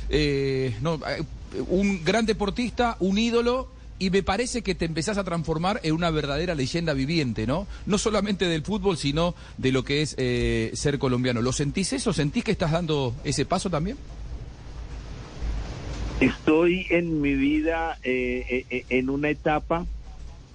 eh, 0.09 0.75
no, 0.81 0.95
eh, 1.07 1.23
un 1.67 2.03
gran 2.05 2.25
deportista, 2.25 2.95
un 2.99 3.17
ídolo 3.17 3.67
y 3.99 4.09
me 4.09 4.23
parece 4.23 4.61
que 4.61 4.75
te 4.75 4.85
empezás 4.85 5.17
a 5.17 5.25
transformar 5.25 5.81
en 5.83 5.93
una 5.93 6.09
verdadera 6.09 6.55
leyenda 6.55 6.93
viviente, 6.93 7.45
¿no? 7.45 7.67
No 7.85 7.97
solamente 7.97 8.45
del 8.45 8.63
fútbol, 8.63 8.97
sino 8.97 9.35
de 9.57 9.73
lo 9.73 9.83
que 9.83 10.01
es 10.01 10.15
eh, 10.17 10.71
ser 10.73 10.97
colombiano. 10.97 11.41
¿Lo 11.41 11.51
sentís 11.51 11.91
eso? 11.91 12.13
¿Sentís 12.13 12.45
que 12.45 12.51
estás 12.53 12.71
dando 12.71 13.13
ese 13.25 13.45
paso 13.45 13.69
también? 13.69 13.97
Estoy 16.19 16.85
en 16.89 17.21
mi 17.21 17.33
vida 17.33 17.97
eh, 18.03 18.45
eh, 18.49 18.65
eh, 18.69 18.85
en 18.89 19.09
una 19.09 19.29
etapa 19.29 19.85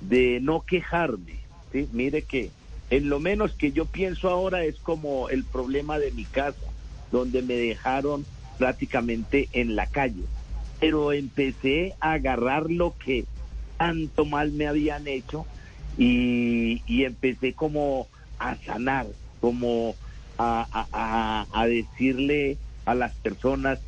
de 0.02 0.38
no 0.42 0.61
quejarme. 0.61 1.38
¿sí? 1.73 1.88
Mire 1.90 2.23
que 2.23 2.50
en 2.90 3.09
lo 3.09 3.18
menos 3.18 3.54
que 3.54 3.73
yo 3.73 3.87
pienso 3.87 4.28
ahora 4.28 4.64
es 4.64 4.78
como 4.80 5.30
el 5.30 5.44
problema 5.44 5.99
de 5.99 6.11
mi 6.11 6.26
casa, 6.26 6.66
donde 7.11 7.40
me 7.40 7.54
dejaron 7.54 8.26
prácticamente 8.59 9.49
en 9.54 9.75
la 9.75 9.87
calle. 9.87 10.25
Pero 10.80 11.12
empecé 11.12 11.94
a 11.99 12.12
agarrar 12.12 12.71
lo 12.71 12.94
que 13.02 13.25
tanto 13.78 14.26
mal 14.26 14.52
me 14.52 14.66
habían 14.66 15.09
hecho 15.09 15.47
y, 15.97 16.83
empecé 17.04 17.54
como 17.54 18.06
a 18.38 18.56
sanar, 18.56 19.06
como 19.40 19.97
a 20.37 21.66
decirle 21.66 22.59
a 22.85 22.94
las 22.94 23.14
personas, 23.14 23.78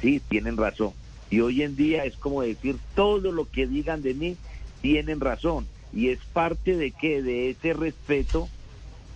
sí, 0.00 0.22
tienen 0.30 0.56
razón. 0.56 0.94
Y 1.30 1.40
hoy 1.40 1.62
en 1.62 1.76
día 1.76 2.04
es 2.04 2.16
como 2.16 2.42
decir, 2.42 2.76
todo 2.94 3.32
lo 3.32 3.46
que 3.50 3.66
digan 3.66 4.02
de 4.02 4.14
mí, 4.14 4.36
tienen 4.80 5.20
razón. 5.20 5.66
Y 5.92 6.08
es 6.08 6.20
parte 6.32 6.76
de 6.76 6.92
que 6.92 7.22
de 7.22 7.50
ese 7.50 7.72
respeto 7.72 8.48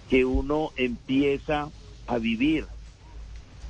que 0.09 0.25
uno 0.25 0.73
empieza 0.77 1.71
a 2.07 2.19
vivir, 2.19 2.67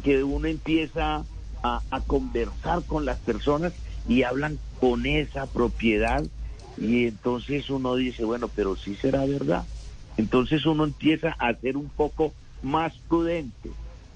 que 0.03 0.25
uno 0.25 0.49
empieza 0.49 1.25
a, 1.63 1.83
conversar 2.07 2.83
con 2.85 3.05
las 3.05 3.19
personas 3.19 3.75
y 4.09 4.23
hablan 4.23 4.59
con 4.81 5.05
esa 5.05 5.45
propiedad 5.47 6.25
y 6.79 7.07
entonces 7.07 7.69
uno 7.69 7.95
dice, 7.97 8.25
bueno, 8.25 8.49
pero 8.49 8.77
sí 8.77 8.95
será 8.95 9.27
verdad. 9.27 9.67
Entonces 10.17 10.65
uno 10.65 10.85
empieza 10.85 11.37
a 11.39 11.53
ser 11.55 11.77
un 11.77 11.91
poco 11.91 12.33
más 12.63 12.95
prudente, 13.09 13.71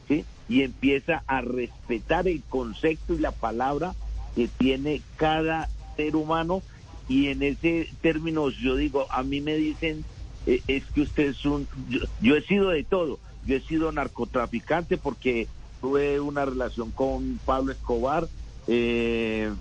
¿sí? 0.08 0.24
Y 0.48 0.62
empieza 0.62 1.22
a 1.26 1.42
respetar 1.42 2.26
el 2.26 2.42
concepto 2.48 3.12
y 3.12 3.18
la 3.18 3.32
palabra 3.32 3.94
que 4.34 4.48
tiene 4.48 5.02
cada 5.16 5.68
ser 5.96 6.16
humano 6.16 6.62
y 7.08 7.28
en 7.28 7.42
ese 7.42 7.88
término 8.00 8.50
yo 8.50 8.76
digo, 8.76 9.06
a 9.10 9.22
mí 9.22 9.40
me 9.40 9.56
dicen, 9.56 10.04
eh, 10.46 10.62
es 10.66 10.84
que 10.94 11.02
usted 11.02 11.28
es 11.30 11.44
un, 11.44 11.68
yo, 11.88 12.00
yo 12.20 12.36
he 12.36 12.42
sido 12.42 12.70
de 12.70 12.84
todo, 12.84 13.18
yo 13.46 13.56
he 13.56 13.60
sido 13.60 13.92
narcotraficante 13.92 14.96
porque 14.96 15.48
tuve 15.80 16.18
una 16.20 16.44
relación 16.44 16.90
con 16.90 17.38
Pablo 17.44 17.72
Escobar, 17.72 18.28
eh, 18.66 19.52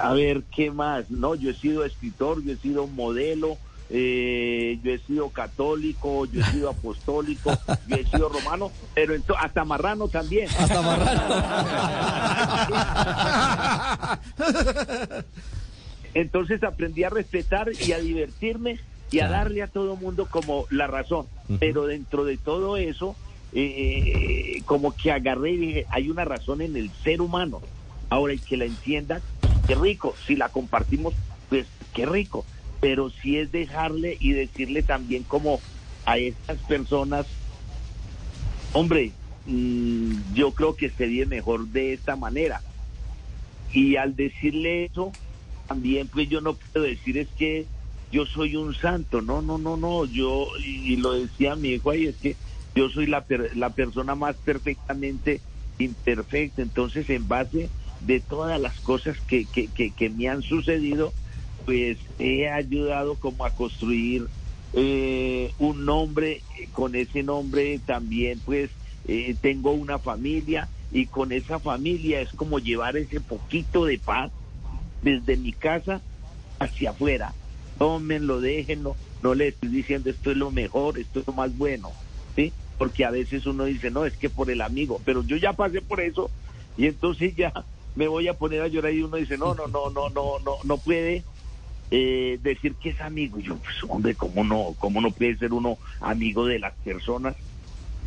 a 0.00 0.12
ver 0.14 0.44
qué 0.54 0.70
más, 0.70 1.10
no, 1.10 1.34
yo 1.34 1.50
he 1.50 1.54
sido 1.54 1.84
escritor, 1.84 2.42
yo 2.42 2.52
he 2.52 2.56
sido 2.56 2.86
modelo, 2.86 3.58
eh, 3.88 4.78
yo 4.82 4.92
he 4.92 4.98
sido 4.98 5.30
católico, 5.30 6.26
yo 6.26 6.40
he 6.40 6.44
sido 6.44 6.70
apostólico, 6.70 7.56
yo 7.86 7.96
he 7.96 8.04
sido 8.04 8.28
romano, 8.28 8.72
pero 8.94 9.14
hasta 9.38 9.64
marrano 9.64 10.08
también. 10.08 10.48
Hasta 10.58 10.82
Entonces 16.14 16.64
aprendí 16.64 17.04
a 17.04 17.10
respetar 17.10 17.70
y 17.86 17.92
a 17.92 17.98
divertirme 17.98 18.80
y 19.10 19.20
a 19.20 19.28
darle 19.28 19.62
a 19.62 19.68
todo 19.68 19.96
mundo 19.96 20.26
como 20.30 20.66
la 20.70 20.86
razón. 20.86 21.26
Pero 21.60 21.86
dentro 21.86 22.24
de 22.24 22.38
todo 22.38 22.76
eso, 22.76 23.14
eh, 23.52 24.62
como 24.64 24.96
que 24.96 25.12
agarré 25.12 25.52
y 25.52 25.56
dije, 25.58 25.86
hay 25.90 26.10
una 26.10 26.24
razón 26.24 26.60
en 26.60 26.76
el 26.76 26.90
ser 27.04 27.20
humano. 27.20 27.60
Ahora, 28.10 28.32
el 28.32 28.40
que 28.40 28.56
la 28.56 28.64
entienda, 28.64 29.20
qué 29.66 29.74
rico. 29.74 30.14
Si 30.26 30.36
la 30.36 30.48
compartimos, 30.48 31.14
pues 31.48 31.66
qué 31.94 32.06
rico. 32.06 32.44
Pero 32.80 33.10
sí 33.10 33.38
es 33.38 33.50
dejarle 33.50 34.16
y 34.20 34.32
decirle 34.32 34.82
también 34.82 35.24
como 35.24 35.60
a 36.04 36.18
estas 36.18 36.60
personas 36.62 37.26
Hombre, 38.76 39.14
mm, 39.46 40.34
yo 40.34 40.52
creo 40.52 40.76
que 40.76 40.90
sería 40.90 41.24
mejor 41.24 41.66
de 41.68 41.94
esta 41.94 42.14
manera. 42.14 42.60
Y 43.72 43.96
al 43.96 44.14
decirle 44.14 44.84
eso, 44.84 45.14
también 45.66 46.08
pues 46.08 46.28
yo 46.28 46.42
no 46.42 46.58
puedo 46.58 46.84
decir 46.84 47.16
es 47.16 47.28
que 47.38 47.66
yo 48.12 48.26
soy 48.26 48.54
un 48.54 48.74
santo, 48.74 49.22
no, 49.22 49.40
no, 49.40 49.56
no, 49.56 49.78
no, 49.78 50.04
yo, 50.04 50.46
y, 50.62 50.96
lo 50.96 51.12
decía 51.14 51.56
mi 51.56 51.70
hijo 51.70 51.90
ahí, 51.90 52.06
es 52.06 52.16
que 52.18 52.36
yo 52.74 52.90
soy 52.90 53.06
la, 53.06 53.22
per- 53.22 53.56
la 53.56 53.70
persona 53.70 54.14
más 54.14 54.36
perfectamente 54.44 55.40
imperfecta, 55.78 56.60
entonces 56.60 57.08
en 57.08 57.26
base 57.26 57.70
de 58.00 58.20
todas 58.20 58.60
las 58.60 58.78
cosas 58.80 59.16
que, 59.26 59.46
que, 59.46 59.70
que 59.92 60.10
me 60.10 60.28
han 60.28 60.42
sucedido, 60.42 61.14
pues 61.66 61.98
he 62.18 62.48
ayudado 62.48 63.16
como 63.16 63.44
a 63.44 63.50
construir 63.50 64.28
eh, 64.72 65.52
un 65.58 65.84
nombre, 65.84 66.42
con 66.72 66.94
ese 66.94 67.22
nombre 67.22 67.80
también 67.84 68.40
pues 68.44 68.70
eh, 69.06 69.34
tengo 69.40 69.72
una 69.72 69.98
familia 69.98 70.68
y 70.92 71.06
con 71.06 71.32
esa 71.32 71.58
familia 71.58 72.20
es 72.20 72.30
como 72.30 72.60
llevar 72.60 72.96
ese 72.96 73.20
poquito 73.20 73.84
de 73.84 73.98
paz 73.98 74.30
desde 75.02 75.36
mi 75.36 75.52
casa 75.52 76.00
hacia 76.60 76.90
afuera. 76.90 77.34
Tómenlo, 77.78 78.40
déjenlo, 78.40 78.96
no 79.22 79.34
le 79.34 79.48
estoy 79.48 79.68
diciendo 79.68 80.08
esto 80.08 80.30
es 80.30 80.36
lo 80.36 80.50
mejor, 80.50 80.98
esto 80.98 81.20
es 81.20 81.26
lo 81.26 81.32
más 81.32 81.56
bueno, 81.58 81.92
¿sí? 82.36 82.52
Porque 82.78 83.04
a 83.04 83.10
veces 83.10 83.44
uno 83.44 83.64
dice, 83.64 83.90
no, 83.90 84.06
es 84.06 84.16
que 84.16 84.30
por 84.30 84.50
el 84.50 84.60
amigo, 84.60 85.00
pero 85.04 85.22
yo 85.24 85.36
ya 85.36 85.52
pasé 85.52 85.82
por 85.82 86.00
eso 86.00 86.30
y 86.76 86.86
entonces 86.86 87.34
ya 87.34 87.52
me 87.96 88.06
voy 88.08 88.28
a 88.28 88.34
poner 88.34 88.62
a 88.62 88.68
llorar 88.68 88.92
y 88.92 89.02
uno 89.02 89.16
dice, 89.16 89.36
no, 89.36 89.54
no, 89.54 89.66
no, 89.66 89.90
no, 89.90 90.10
no, 90.10 90.38
no, 90.38 90.56
no 90.62 90.78
puede 90.78 91.24
eh, 91.90 92.38
decir 92.40 92.76
que 92.76 92.90
es 92.90 93.00
amigo. 93.00 93.38
Yo, 93.38 93.56
pues 93.58 93.74
hombre, 93.88 94.14
¿cómo 94.16 94.44
no, 94.44 94.74
cómo 94.78 95.00
no 95.00 95.12
puede 95.12 95.36
ser 95.38 95.52
uno 95.52 95.78
amigo 96.00 96.46
de 96.46 96.58
las 96.58 96.74
personas? 96.78 97.36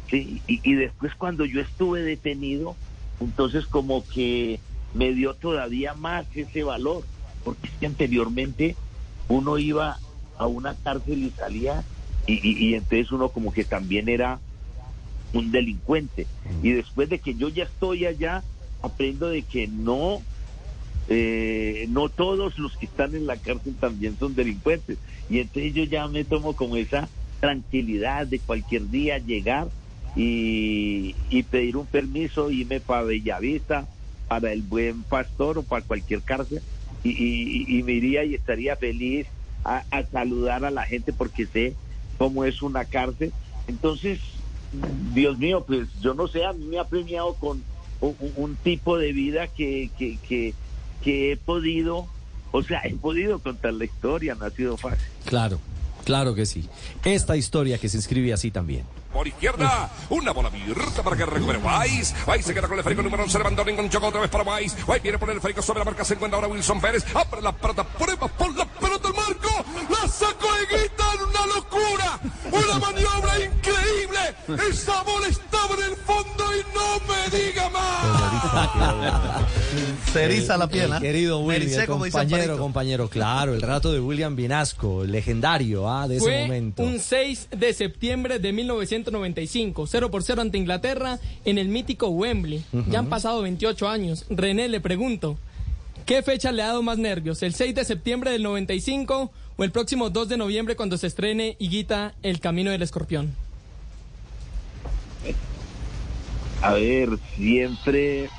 Sí, 0.10 0.42
y, 0.48 0.62
y 0.64 0.74
después 0.76 1.14
cuando 1.16 1.46
yo 1.46 1.62
estuve 1.62 2.02
detenido, 2.02 2.78
entonces 3.20 3.66
como 3.68 4.06
que 4.08 4.62
me 4.94 5.14
dio 5.14 5.36
todavía 5.36 5.94
más 5.94 6.26
ese 6.32 6.64
valor, 6.64 7.08
porque 7.44 7.68
es 7.68 7.74
que 7.80 7.86
anteriormente 7.86 8.76
uno 9.28 9.58
iba 9.58 10.00
a 10.38 10.48
una 10.48 10.76
cárcel 10.76 11.24
y 11.24 11.32
salía 11.32 11.86
y, 12.26 12.34
y- 12.34 12.70
y 12.70 12.74
entonces 12.74 13.12
uno 13.12 13.30
como 13.30 13.52
que 13.52 13.66
también 13.66 14.10
era 14.10 14.42
un 15.34 15.52
delincuente. 15.52 16.28
Y 16.64 16.72
después 16.72 17.10
de 17.10 17.20
que 17.20 17.36
yo 17.36 17.50
ya 17.50 17.66
estoy 17.66 18.06
allá, 18.06 18.44
aprendo 18.82 19.30
de 19.30 19.44
que 19.44 19.68
no, 19.68 20.26
eh, 21.08 21.86
no 21.90 22.10
todos 22.10 22.58
los 22.58 22.76
que 22.78 22.86
están 22.86 23.16
en 23.16 23.26
la 23.26 23.38
cárcel 23.38 23.78
también 23.80 24.18
son 24.18 24.36
delincuentes. 24.36 24.98
Y 25.28 25.40
entonces 25.40 25.74
yo 25.74 25.84
ya 25.84 26.08
me 26.08 26.26
tomo 26.26 26.56
como 26.56 26.76
esa 26.76 27.10
tranquilidad 27.40 28.28
de 28.28 28.40
cualquier 28.42 28.90
día 28.90 29.18
llegar 29.18 29.70
y, 30.16 31.44
pedir 31.44 31.78
un 31.78 31.88
permiso, 31.88 32.52
irme 32.52 32.82
para 32.82 33.04
Bellavista, 33.04 33.88
para 34.28 34.52
el 34.52 34.62
buen 34.62 35.04
pastor 35.04 35.58
o 35.58 35.64
para 35.64 35.84
cualquier 35.84 36.24
cárcel. 36.24 36.62
Y, 37.04 37.78
y- 37.80 37.84
me 37.84 37.94
iría 37.94 38.26
y 38.26 38.36
estaría 38.36 38.76
feliz 38.76 39.26
a, 39.64 39.84
saludar 40.12 40.66
a 40.66 40.72
la 40.72 40.84
gente 40.84 41.14
porque 41.14 41.48
sé 41.48 41.76
cómo 42.18 42.44
es 42.44 42.62
una 42.62 42.86
cárcel. 42.86 43.34
Entonces, 43.68 44.20
Dios 44.72 45.38
mío, 45.38 45.64
pues 45.66 45.88
yo 46.02 46.14
no 46.14 46.28
sé, 46.28 46.44
a 46.46 46.54
mí 46.54 46.66
me 46.66 46.80
ha 46.80 46.84
premiado 46.84 47.36
con 47.36 47.64
un, 48.02 48.58
tipo 48.58 48.98
de 48.98 49.14
vida 49.14 49.48
que, 49.48 49.92
que, 49.98 50.56
que 51.04 51.32
he 51.32 51.38
podido, 51.38 52.08
o 52.52 52.64
sea, 52.64 52.82
he 52.84 52.94
podido 52.94 53.40
contar 53.40 53.74
la 53.74 53.86
historia, 53.86 54.36
no 54.36 54.46
ha 54.46 54.50
sido 54.50 54.78
fácil. 54.78 55.06
Claro, 55.26 55.60
claro 56.06 56.36
que 56.36 56.46
sí. 56.46 56.68
Esta 57.04 57.38
historia 57.38 57.78
que 57.78 57.90
se 57.90 57.98
inscribe 57.98 58.34
así 58.34 58.52
también. 58.52 58.86
Por 59.14 59.28
izquierda, 59.28 59.90
una 60.12 60.32
bola 60.32 60.50
abierta 60.50 61.02
para 61.02 61.18
que 61.18 61.26
recupere 61.26 61.58
Weiss. 61.58 62.14
Weiss 62.28 62.46
se 62.46 62.54
queda 62.54 62.68
con 62.68 62.74
el 62.74 62.80
esférico 62.80 63.02
número 63.02 63.24
11, 63.24 63.38
levantó 63.40 63.66
ningún 63.66 63.90
choco 63.90 64.08
otra 64.08 64.22
vez 64.22 64.30
para 64.30 64.44
Weiss. 64.44 64.76
Weiss 64.88 65.02
viene 65.02 65.18
por 65.18 65.30
el 65.32 65.38
esférico 65.38 65.64
sobre 65.64 65.80
la 65.80 65.86
marca, 65.86 66.06
se 66.06 66.14
encuentra 66.14 66.38
ahora 66.38 66.48
Wilson 66.48 66.80
Pérez. 66.80 67.04
Abre 67.16 67.42
la 67.42 67.52
pelota, 67.52 67.84
prueba 67.84 68.28
por 68.28 68.56
la 68.56 68.66
pelota 68.66 69.08
al 69.08 69.14
marco. 69.16 69.66
La 69.90 70.08
sacó 70.08 70.48
Higuita 70.62 71.04
en 71.16 71.22
una 71.28 71.46
locura. 71.48 72.20
Una 72.52 72.80
maniobra 72.80 73.40
increíble. 73.40 74.70
Esa 74.70 75.02
bola 75.02 75.28
estaba 75.28 75.49
Se 80.14 80.24
eriza 80.24 80.58
la 80.58 80.68
piel, 80.68 80.86
El 80.86 80.94
¿ah? 80.94 81.00
querido 81.00 81.40
William, 81.40 81.86
compañero, 81.86 82.58
compañero, 82.58 83.10
claro, 83.10 83.54
el 83.54 83.62
rato 83.62 83.92
de 83.92 84.00
William 84.00 84.36
Vinasco, 84.36 85.04
legendario, 85.06 85.90
ah, 85.90 86.08
de 86.08 86.18
ese 86.18 86.26
Fue 86.26 86.42
momento. 86.44 86.84
un 86.84 87.00
6 87.00 87.50
de 87.52 87.74
septiembre 87.74 88.40
de 88.40 88.52
1995, 88.54 89.88
0 89.88 90.12
por 90.12 90.24
0 90.24 90.42
ante 90.42 90.58
Inglaterra 90.58 91.20
en 91.46 91.58
el 91.58 91.68
mítico 91.70 92.08
Wembley. 92.10 92.64
Ya 92.90 93.00
han 93.00 93.08
pasado 93.10 93.42
28 93.42 93.88
años. 93.88 94.26
René, 94.30 94.68
le 94.68 94.82
pregunto, 94.82 95.38
¿qué 96.06 96.24
fecha 96.24 96.52
le 96.52 96.64
ha 96.64 96.68
dado 96.68 96.82
más 96.82 96.98
nervios? 96.98 97.44
¿El 97.44 97.54
6 97.54 97.76
de 97.76 97.86
septiembre 97.86 98.32
del 98.32 98.44
95 98.44 99.32
o 99.58 99.64
el 99.64 99.72
próximo 99.72 100.10
2 100.10 100.30
de 100.30 100.38
noviembre 100.38 100.76
cuando 100.76 100.98
se 100.98 101.08
estrene 101.08 101.56
Higuita 101.60 102.14
El 102.24 102.40
Camino 102.40 102.72
del 102.72 102.82
Escorpión? 102.82 103.36
A 106.62 106.74
ver, 106.74 107.10
siempre 107.38 108.30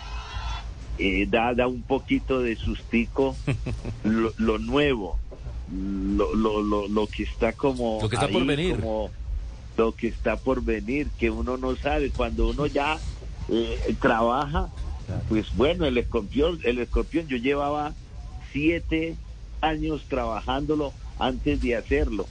eh, 1.00 1.26
da, 1.28 1.54
da 1.54 1.66
un 1.66 1.82
poquito 1.82 2.40
de 2.40 2.56
sustico 2.56 3.36
lo, 4.04 4.32
lo 4.36 4.58
nuevo, 4.58 5.18
lo, 5.72 6.34
lo, 6.34 6.62
lo, 6.62 6.88
lo 6.88 7.06
que 7.06 7.22
está 7.24 7.52
como... 7.52 7.98
Lo 8.00 8.08
que 8.08 8.16
está 8.16 8.28
por 8.28 8.44
venir. 8.44 8.76
como 8.76 9.10
lo 9.76 9.92
que 9.92 10.08
está 10.08 10.36
por 10.36 10.62
venir, 10.62 11.08
que 11.18 11.30
uno 11.30 11.56
no 11.56 11.74
sabe. 11.76 12.10
Cuando 12.10 12.50
uno 12.50 12.66
ya 12.66 12.98
eh, 13.48 13.96
trabaja, 14.00 14.68
pues 15.28 15.54
bueno, 15.56 15.86
el 15.86 15.96
escorpión, 15.96 16.60
el 16.64 16.78
escorpión 16.78 17.26
yo 17.28 17.38
llevaba 17.38 17.94
siete 18.52 19.16
años 19.62 20.04
trabajándolo 20.08 20.92
antes 21.18 21.62
de 21.62 21.76
hacerlo. 21.76 22.26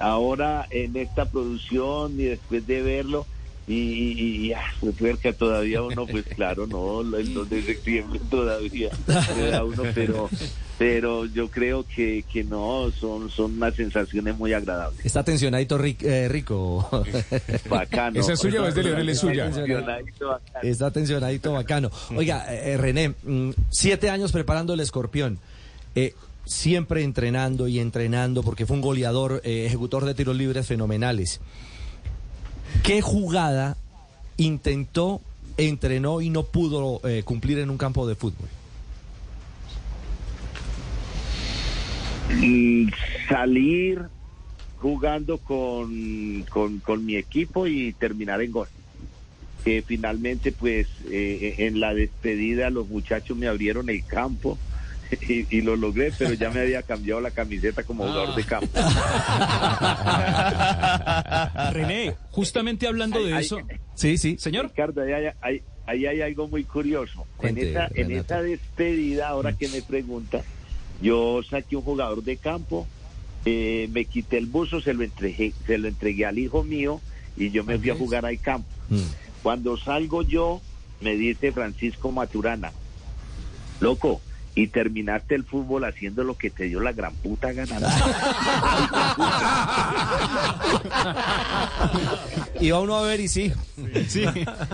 Ahora 0.00 0.66
en 0.70 0.96
esta 0.96 1.26
producción 1.26 2.18
y 2.18 2.24
después 2.24 2.66
de 2.66 2.82
verlo, 2.82 3.26
y, 3.68 3.74
y, 3.74 4.46
y, 4.46 4.52
ah, 4.54 4.62
pues, 4.80 5.36
todavía 5.36 5.82
uno, 5.82 6.06
pues 6.06 6.24
claro, 6.36 6.66
no, 6.66 7.00
el 7.16 7.34
2 7.34 7.50
de 7.50 7.62
septiembre 7.62 8.20
todavía 8.30 8.90
uno, 9.64 9.82
pero, 9.94 10.30
pero 10.78 11.26
yo 11.26 11.50
creo 11.50 11.84
que, 11.86 12.24
que 12.32 12.44
no, 12.44 12.90
son, 12.98 13.28
son 13.30 13.54
unas 13.54 13.74
sensaciones 13.74 14.36
muy 14.38 14.52
agradables. 14.54 15.04
Está 15.04 15.22
tensionadito 15.22 15.76
Ric- 15.78 16.02
eh, 16.02 16.28
Rico. 16.28 16.88
Bacano. 17.68 18.18
¿Esa 18.20 18.32
es 18.32 18.40
suya 18.40 18.62
o 18.62 18.66
es 18.68 18.74
de 18.74 18.82
Leonel? 18.84 19.08
Es 19.10 19.18
suya. 19.18 19.50
Tensionadito, 19.50 20.28
bacano. 20.28 20.60
Está 20.68 20.90
tensionadito 20.90 21.52
bacano. 21.52 21.90
Oiga, 22.16 22.46
eh, 22.54 22.72
eh, 22.72 22.76
René, 22.78 23.14
mm, 23.22 23.50
siete 23.70 24.08
años 24.08 24.32
preparando 24.32 24.72
el 24.74 24.80
escorpión. 24.80 25.38
Eh, 25.94 26.14
siempre 26.46 27.02
entrenando 27.02 27.68
y 27.68 27.78
entrenando, 27.80 28.42
porque 28.42 28.64
fue 28.64 28.76
un 28.76 28.82
goleador, 28.82 29.42
eh, 29.44 29.66
ejecutor 29.66 30.06
de 30.06 30.14
tiros 30.14 30.34
libres 30.36 30.66
fenomenales. 30.66 31.40
¿Qué 32.82 33.00
jugada 33.00 33.76
intentó, 34.36 35.20
entrenó 35.56 36.20
y 36.20 36.30
no 36.30 36.44
pudo 36.44 37.00
eh, 37.08 37.22
cumplir 37.24 37.58
en 37.58 37.70
un 37.70 37.78
campo 37.78 38.06
de 38.06 38.14
fútbol? 38.14 38.48
y 42.30 42.88
salir 43.28 44.02
jugando 44.78 45.38
con, 45.38 46.44
con, 46.50 47.06
mi 47.06 47.16
equipo 47.16 47.66
y 47.66 47.92
terminar 47.92 48.42
en 48.42 48.52
gol. 48.52 48.68
Que 49.64 49.82
finalmente, 49.82 50.52
pues, 50.52 50.86
eh, 51.10 51.56
en 51.58 51.80
la 51.80 51.94
despedida 51.94 52.70
los 52.70 52.88
muchachos 52.88 53.36
me 53.36 53.48
abrieron 53.48 53.90
el 53.90 54.04
campo 54.04 54.58
y, 55.28 55.56
y 55.56 55.60
lo 55.62 55.76
logré, 55.76 56.12
pero 56.18 56.32
ya 56.34 56.50
me 56.50 56.60
había 56.60 56.82
cambiado 56.82 57.20
la 57.20 57.30
camiseta 57.30 57.82
como 57.82 58.04
jugador 58.06 58.34
de 58.34 58.44
campo. 58.44 58.68
René, 61.72 62.14
justamente 62.30 62.86
hablando 62.86 63.22
de 63.24 63.38
eso. 63.38 63.58
Sí, 63.94 64.18
sí. 64.18 64.36
Señor. 64.38 64.66
Ricardo, 64.68 65.02
ahí 65.02 65.12
hay, 65.12 65.26
ahí- 65.40 65.62
ahí 65.86 66.06
hay 66.06 66.20
algo 66.22 66.48
muy 66.48 66.64
curioso. 66.64 67.26
Cuente, 67.36 67.62
en, 67.62 67.68
esa, 67.68 67.88
en 67.94 68.10
esa 68.12 68.42
despedida, 68.42 69.28
ahora 69.28 69.52
que 69.54 69.68
me 69.68 69.82
pregunta, 69.82 70.42
yo 71.00 71.40
saqué 71.48 71.76
un 71.76 71.82
jugador 71.82 72.22
de 72.22 72.36
campo, 72.36 72.86
eh, 73.44 73.88
me 73.92 74.04
quité 74.04 74.38
el 74.38 74.46
buzo, 74.46 74.80
se 74.80 74.94
lo 74.94 75.04
entregué, 75.04 75.52
se 75.66 75.78
lo 75.78 75.88
entregué 75.88 76.26
al 76.26 76.38
hijo 76.38 76.64
mío 76.64 77.00
y 77.36 77.50
yo 77.50 77.64
me 77.64 77.78
fui 77.78 77.90
a 77.90 77.94
jugar 77.94 78.26
al 78.26 78.38
campo. 78.40 78.68
Mm. 78.90 79.00
Cuando 79.42 79.76
salgo 79.76 80.22
yo, 80.22 80.60
me 81.00 81.14
dice 81.16 81.52
Francisco 81.52 82.10
Maturana, 82.12 82.72
loco, 83.80 84.20
y 84.60 84.66
terminaste 84.66 85.36
el 85.36 85.44
fútbol 85.44 85.84
haciendo 85.84 86.24
lo 86.24 86.36
que 86.36 86.50
te 86.50 86.64
dio 86.64 86.80
la 86.80 86.92
gran 86.92 87.14
puta 87.14 87.52
gana. 87.52 87.78
Iba 92.60 92.80
uno 92.80 92.96
a 92.96 93.02
ver 93.02 93.20
y 93.20 93.28
sí. 93.28 93.52
Sí. 94.08 94.24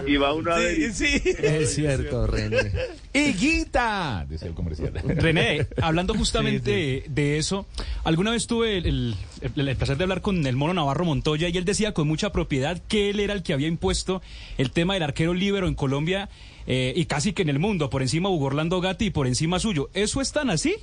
y 0.07 0.17
va 0.17 0.33
uno 0.33 0.53
a 0.55 0.59
ver. 0.59 0.79
y- 0.79 0.85
Es 0.85 1.75
cierto, 1.75 2.27
René. 2.27 2.73
¡Higuita! 3.13 4.25
Decía 4.29 4.49
el 4.49 4.55
comercial. 4.55 4.93
René, 5.05 5.67
hablando 5.83 6.15
justamente 6.15 7.05
de 7.07 7.37
eso, 7.39 7.67
alguna 8.05 8.31
vez 8.31 8.47
tuve 8.47 8.79
el, 8.79 8.87
el- 8.87 9.15
el, 9.45 9.77
placer 9.77 9.99
de 9.99 10.05
hablar 10.05 10.23
con 10.23 10.47
el 10.47 10.57
mono 10.57 10.75
Navarro 10.75 11.05
Montoya 11.05 11.49
y 11.49 11.57
él 11.57 11.65
decía 11.65 11.93
con 11.93 12.09
mucha 12.09 12.33
propiedad 12.33 12.81
que 12.89 13.11
él 13.11 13.21
era 13.21 13.35
el 13.35 13.43
que 13.43 13.53
había 13.53 13.69
impuesto 13.69 14.23
el 14.57 14.71
tema 14.71 14.95
del 14.95 15.03
arquero 15.03 15.35
líbero 15.35 15.69
en 15.69 15.75
Colombia 15.75 16.31
eh, 16.67 16.95
y 16.97 17.05
casi 17.05 17.33
que 17.33 17.43
en 17.43 17.51
el 17.51 17.59
mundo, 17.59 17.91
por 17.91 18.01
encima 18.01 18.31
Hugo 18.31 18.47
Orlando 18.47 18.81
Gatti 18.81 19.07
y 19.07 19.11
por 19.11 19.27
encima 19.27 19.59
suyo. 19.59 19.91
¿Eso 19.93 20.23
es 20.23 20.33
tan 20.33 20.49
así? 20.49 20.77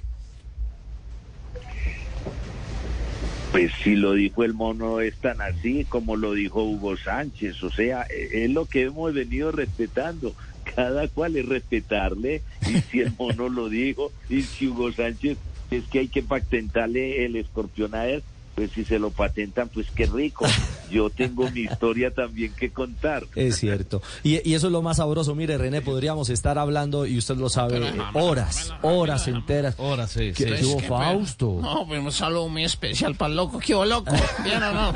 Pues 3.52 3.72
si 3.84 3.96
lo 3.96 4.14
dijo 4.14 4.44
el 4.44 4.54
mono 4.54 5.02
es 5.02 5.16
tan 5.18 5.42
así 5.42 5.86
como 5.86 6.16
lo 6.16 6.34
dijo 6.34 6.64
Hugo 6.64 6.96
Sánchez, 6.96 7.62
o 7.64 7.72
sea, 7.72 8.04
es 8.04 8.50
lo 8.50 8.66
que 8.66 8.84
hemos 8.84 9.14
venido 9.14 9.52
respetando. 9.52 10.34
Cada 10.76 11.08
cual 11.08 11.36
es 11.36 11.48
respetarle 11.48 12.44
y 12.70 12.78
si 12.92 13.02
el 13.02 13.12
mono 13.18 13.50
lo 13.50 13.68
dijo 13.68 14.12
y 14.30 14.44
si 14.44 14.68
Hugo 14.68 14.92
Sánchez 14.92 15.38
es 15.72 15.84
que 15.86 16.00
hay 16.00 16.08
que 16.08 16.22
patentarle 16.22 17.26
el 17.26 17.36
escorpión 17.36 17.96
a 17.96 18.06
él, 18.06 18.24
pues 18.56 18.72
si 18.72 18.84
se 18.84 19.00
lo 19.00 19.12
patentan, 19.12 19.70
pues 19.70 19.88
qué 19.92 20.06
rico. 20.06 20.46
Yo 20.90 21.10
tengo 21.10 21.50
mi 21.52 21.62
historia 21.62 22.12
también 22.12 22.54
que 22.54 22.70
contar. 22.70 23.26
Es 23.36 23.58
cierto. 23.58 24.02
Y, 24.24 24.48
y 24.48 24.56
eso 24.56 24.68
es 24.68 24.74
lo 24.74 24.82
más 24.82 24.98
sabroso. 24.98 25.36
Mire, 25.36 25.58
René, 25.58 25.82
podríamos 25.82 26.30
estar 26.30 26.58
hablando, 26.58 27.06
y 27.06 27.18
usted 27.18 27.38
lo 27.38 27.50
sabe, 27.50 27.80
Pero, 27.80 27.96
no, 27.96 28.12
no, 28.12 28.20
horas, 28.20 28.74
horas 28.82 29.28
enteras. 29.28 29.76
Horas, 29.78 30.12
sí, 30.12 30.34
¿Qué, 30.36 30.44
sí. 30.44 30.44
qué 30.44 30.66
hubo, 30.66 30.78
Es 30.78 30.82
que, 30.82 30.88
Fausto? 30.90 31.60
No, 31.62 31.88
pues 31.88 32.02
un 32.02 32.12
saludo 32.12 32.50
muy 32.50 32.66
especial 32.66 33.16
para 33.16 33.30
el 33.30 33.38
loco. 33.38 33.60
¿Qué 33.60 33.74
hubo, 33.74 33.86
loco? 33.86 34.12
¿Bien 34.44 34.62
o 34.64 34.74
no? 34.74 34.94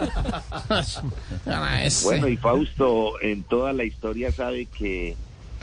Ese. 1.82 2.06
Bueno, 2.06 2.28
y 2.28 2.38
Fausto 2.38 3.22
en 3.22 3.44
toda 3.44 3.74
la 3.74 3.84
historia 3.84 4.32
sabe 4.32 4.66
que 4.66 5.16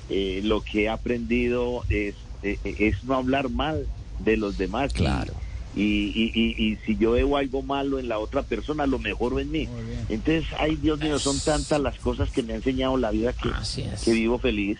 eh, 0.08 0.40
lo 0.44 0.62
que 0.62 0.84
he 0.84 0.88
aprendido 0.88 1.82
es, 1.88 2.14
eh, 2.42 2.58
es 2.64 3.04
no 3.04 3.16
hablar 3.16 3.50
mal 3.50 3.86
de 4.18 4.36
los 4.36 4.58
demás. 4.58 4.92
Claro. 4.92 5.34
Y, 5.34 5.51
y, 5.74 5.82
y, 5.82 6.54
y 6.72 6.76
si 6.84 6.96
yo 6.96 7.12
veo 7.12 7.36
algo 7.36 7.62
malo 7.62 7.98
en 7.98 8.08
la 8.08 8.18
otra 8.18 8.42
persona, 8.42 8.86
lo 8.86 8.98
mejoro 8.98 9.40
en 9.40 9.50
mí. 9.50 9.68
Entonces, 10.08 10.44
ay 10.58 10.76
Dios 10.76 10.98
mío, 11.00 11.18
son 11.18 11.38
tantas 11.40 11.80
las 11.80 11.98
cosas 11.98 12.30
que 12.30 12.42
me 12.42 12.52
ha 12.52 12.56
enseñado 12.56 12.96
la 12.96 13.10
vida 13.10 13.32
que, 13.32 13.48
Así 13.50 13.82
es. 13.82 14.02
que 14.02 14.12
vivo 14.12 14.38
feliz. 14.38 14.78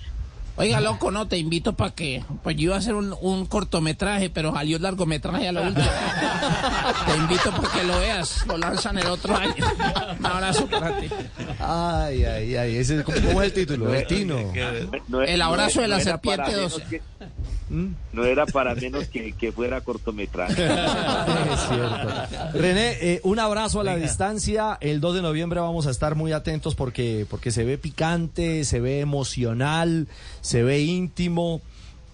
Oiga, 0.55 0.83
loco, 0.83 1.11
no, 1.11 1.26
te 1.28 1.38
invito 1.38 1.72
para 1.72 1.92
que... 1.94 2.22
Pues 2.42 2.57
yo 2.57 2.64
iba 2.64 2.74
a 2.74 2.78
hacer 2.78 2.94
un, 2.94 3.16
un 3.22 3.46
cortometraje, 3.46 4.28
pero 4.28 4.52
salió 4.52 4.78
largometraje 4.78 5.48
a 5.48 5.52
la 5.52 5.62
última. 5.62 5.90
te 7.07 7.16
invito 7.16 7.50
para 7.52 7.72
que 7.72 7.85
lo 7.85 7.98
veas. 7.98 8.46
Lo 8.46 8.59
lanzan 8.59 8.98
el 8.98 9.07
otro 9.07 9.35
año. 9.35 9.55
Un 10.20 10.26
abrazo 10.26 10.66
para 10.66 10.98
ti. 11.00 11.09
Ay, 11.59 12.24
ay, 12.24 12.57
ay. 12.57 12.76
Ese, 12.76 13.02
¿cómo, 13.02 13.16
es 13.40 13.46
el 13.46 13.52
título? 13.55 13.94
El 13.94 14.07
Tino. 14.07 14.37
No- 15.09 15.22
El 15.22 15.38
no- 15.38 15.44
abrazo 15.46 15.81
de 15.81 15.88
la 15.88 16.00
serpiente 16.00 16.50
menos 16.55 16.72
12. 16.72 17.02
Que- 17.72 18.16
No 18.16 18.24
era 18.24 18.46
para 18.46 18.74
menos 18.74 19.08
que, 19.08 19.32
que 19.32 19.50
fuera 19.52 19.80
cortometraje. 19.80 20.62
Es 21.52 21.61
cierto. 21.68 22.58
René, 22.58 22.96
eh, 23.00 23.20
un 23.24 23.38
abrazo 23.38 23.80
a 23.80 23.85
la 23.85 23.96
distancia. 23.96 24.78
El 24.80 25.00
2 25.00 25.16
de 25.16 25.22
noviembre 25.22 25.61
vamos 25.61 25.87
a 25.87 25.90
estar 25.90 26.14
muy 26.14 26.32
atentos 26.32 26.74
porque, 26.74 27.26
porque 27.28 27.50
se 27.50 27.64
ve 27.64 27.78
picante, 27.78 28.64
se 28.64 28.80
ve 28.80 29.00
emocional, 29.00 30.08
se 30.40 30.62
ve 30.62 30.80
íntimo. 30.82 31.61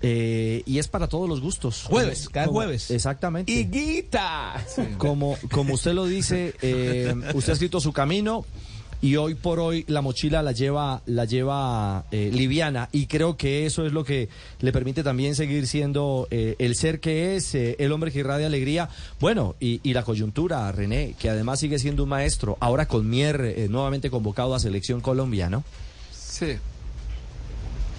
eh, 0.01 0.63
y 0.65 0.79
es 0.79 0.87
para 0.87 1.09
todos 1.09 1.29
los 1.29 1.41
gustos. 1.41 1.83
Jueves, 1.89 2.29
cada 2.29 2.47
Como- 2.47 2.59
jueves. 2.61 2.91
Exactamente. 2.93 3.51
¡Higuita! 3.51 4.55
Como, 4.97 5.37
como 5.51 5.75
usted 5.75 5.93
lo 5.93 6.07
dice, 6.07 6.55
eh, 6.63 7.13
usted 7.35 7.51
ha 7.51 7.53
escrito 7.55 7.81
su 7.81 7.93
camino 7.93 8.45
y 9.01 9.17
hoy 9.17 9.35
por 9.35 9.61
hoy 9.61 9.85
la 9.87 10.03
mochila 10.03 10.43
la 10.43 10.53
lleva, 10.53 11.03
la 11.07 11.25
lleva 11.25 12.05
eh, 12.11 12.31
liviana 12.33 12.89
y 12.93 13.07
creo 13.07 13.37
que 13.37 13.65
eso 13.65 13.87
es 13.87 13.93
lo 13.93 14.05
que 14.05 14.29
le 14.61 14.73
permite 14.73 15.03
también 15.03 15.35
seguir 15.35 15.67
siendo 15.67 16.27
eh, 16.31 16.57
el 16.59 16.75
ser 16.75 17.01
que 17.01 17.37
es, 17.37 17.55
eh, 17.55 17.77
el 17.79 17.93
hombre 17.93 18.11
que 18.11 18.21
irradia 18.21 18.47
alegría. 18.47 18.89
Bueno, 19.21 19.55
y, 19.61 19.81
y 19.89 19.93
la 19.93 20.03
coyuntura, 20.03 20.71
René, 20.73 21.15
que 21.19 21.31
además 21.31 21.61
sigue 21.61 21.79
siendo 21.79 22.03
un 22.03 22.09
maestro, 22.09 22.57
ahora 22.61 22.87
con 22.87 23.09
Mier 23.09 23.41
eh, 23.41 23.69
nuevamente 23.71 24.11
convocado 24.11 24.55
a 24.55 24.61
Selección 24.61 25.01
Colombia, 25.01 25.49
¿no? 25.49 25.65
Sí. 26.11 26.57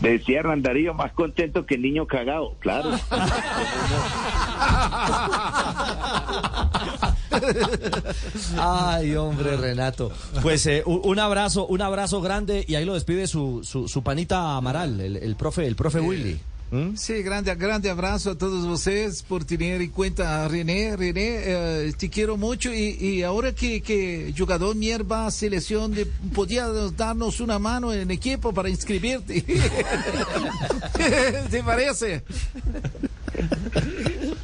Decía 0.01 0.41
Randarillo, 0.41 0.93
más 0.93 1.12
contento 1.12 1.65
que 1.65 1.77
niño 1.77 2.07
cagado, 2.07 2.55
claro. 2.59 2.91
Ay, 8.58 9.15
hombre, 9.15 9.58
Renato. 9.58 10.12
Pues 10.41 10.65
eh, 10.65 10.84
un 10.86 11.19
abrazo, 11.19 11.67
un 11.67 11.82
abrazo 11.82 12.21
grande 12.21 12.65
y 12.67 12.75
ahí 12.75 12.86
lo 12.86 12.93
despide 12.93 13.28
su, 13.28 13.62
su, 13.63 13.88
su 13.88 14.04
panita 14.04 14.56
Amaral, 14.56 14.99
el, 14.99 15.17
el 15.17 15.36
profe, 15.36 15.65
el 15.65 15.75
profe 15.75 15.99
Willy. 15.99 16.39
¿Mm? 16.71 16.95
Sí, 16.95 17.23
grande, 17.23 17.54
grande 17.56 17.89
abrazo 17.89 18.32
a 18.32 18.38
todos 18.38 18.63
ustedes 18.65 19.23
por 19.23 19.43
tener 19.43 19.82
en 19.82 19.89
cuenta 19.89 20.45
a 20.45 20.47
René. 20.47 20.95
René, 20.95 21.41
eh, 21.43 21.93
te 21.97 22.10
quiero 22.10 22.38
mucho 22.38 22.71
y, 22.71 22.95
y 22.99 23.23
ahora 23.23 23.56
que, 23.56 23.82
que 23.82 24.32
jugador 24.38 24.75
mierda 24.75 25.25
a 25.25 25.32
selección, 25.32 25.93
de, 25.93 26.06
podía 26.06 26.67
darnos 26.95 27.39
una 27.39 27.58
mano 27.58 27.91
en 27.91 28.12
equipo 28.12 28.54
para 28.54 28.69
inscribirte. 28.69 29.41
¿Te 31.49 31.63
parece? 31.63 32.23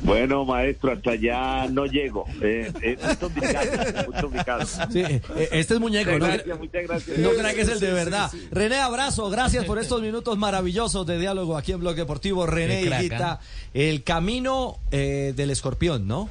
Bueno, 0.05 0.45
maestro, 0.45 0.91
hasta 0.91 1.11
allá 1.11 1.67
no 1.69 1.85
llego. 1.85 2.25
Eh, 2.41 2.71
eh, 2.81 2.97
mucho 3.07 3.25
obrigado, 3.25 4.11
mucho 4.11 4.27
obrigado. 4.27 4.65
Sí, 4.65 5.01
eh, 5.01 5.21
este 5.51 5.73
es 5.73 5.79
muñeco, 5.79 6.11
Muchas 6.11 6.19
¿no? 6.27 6.33
gracias, 6.33 6.59
muchas 6.59 6.83
gracias. 6.83 7.17
No 7.17 7.29
crea 7.31 7.53
que 7.53 7.61
es 7.61 7.69
el 7.69 7.79
de 7.79 7.91
verdad. 7.91 8.31
René, 8.51 8.77
abrazo, 8.77 9.29
gracias 9.29 9.65
por 9.65 9.79
estos 9.79 10.01
minutos 10.01 10.37
maravillosos 10.37 11.05
de 11.05 11.17
diálogo 11.19 11.57
aquí 11.57 11.71
en 11.71 11.79
Blog 11.79 11.95
Deportivo. 11.95 12.45
René 12.45 12.83
Higuita, 12.83 13.39
el 13.73 14.03
camino 14.03 14.77
eh, 14.91 15.33
del 15.35 15.49
escorpión, 15.49 16.07
¿no? 16.07 16.29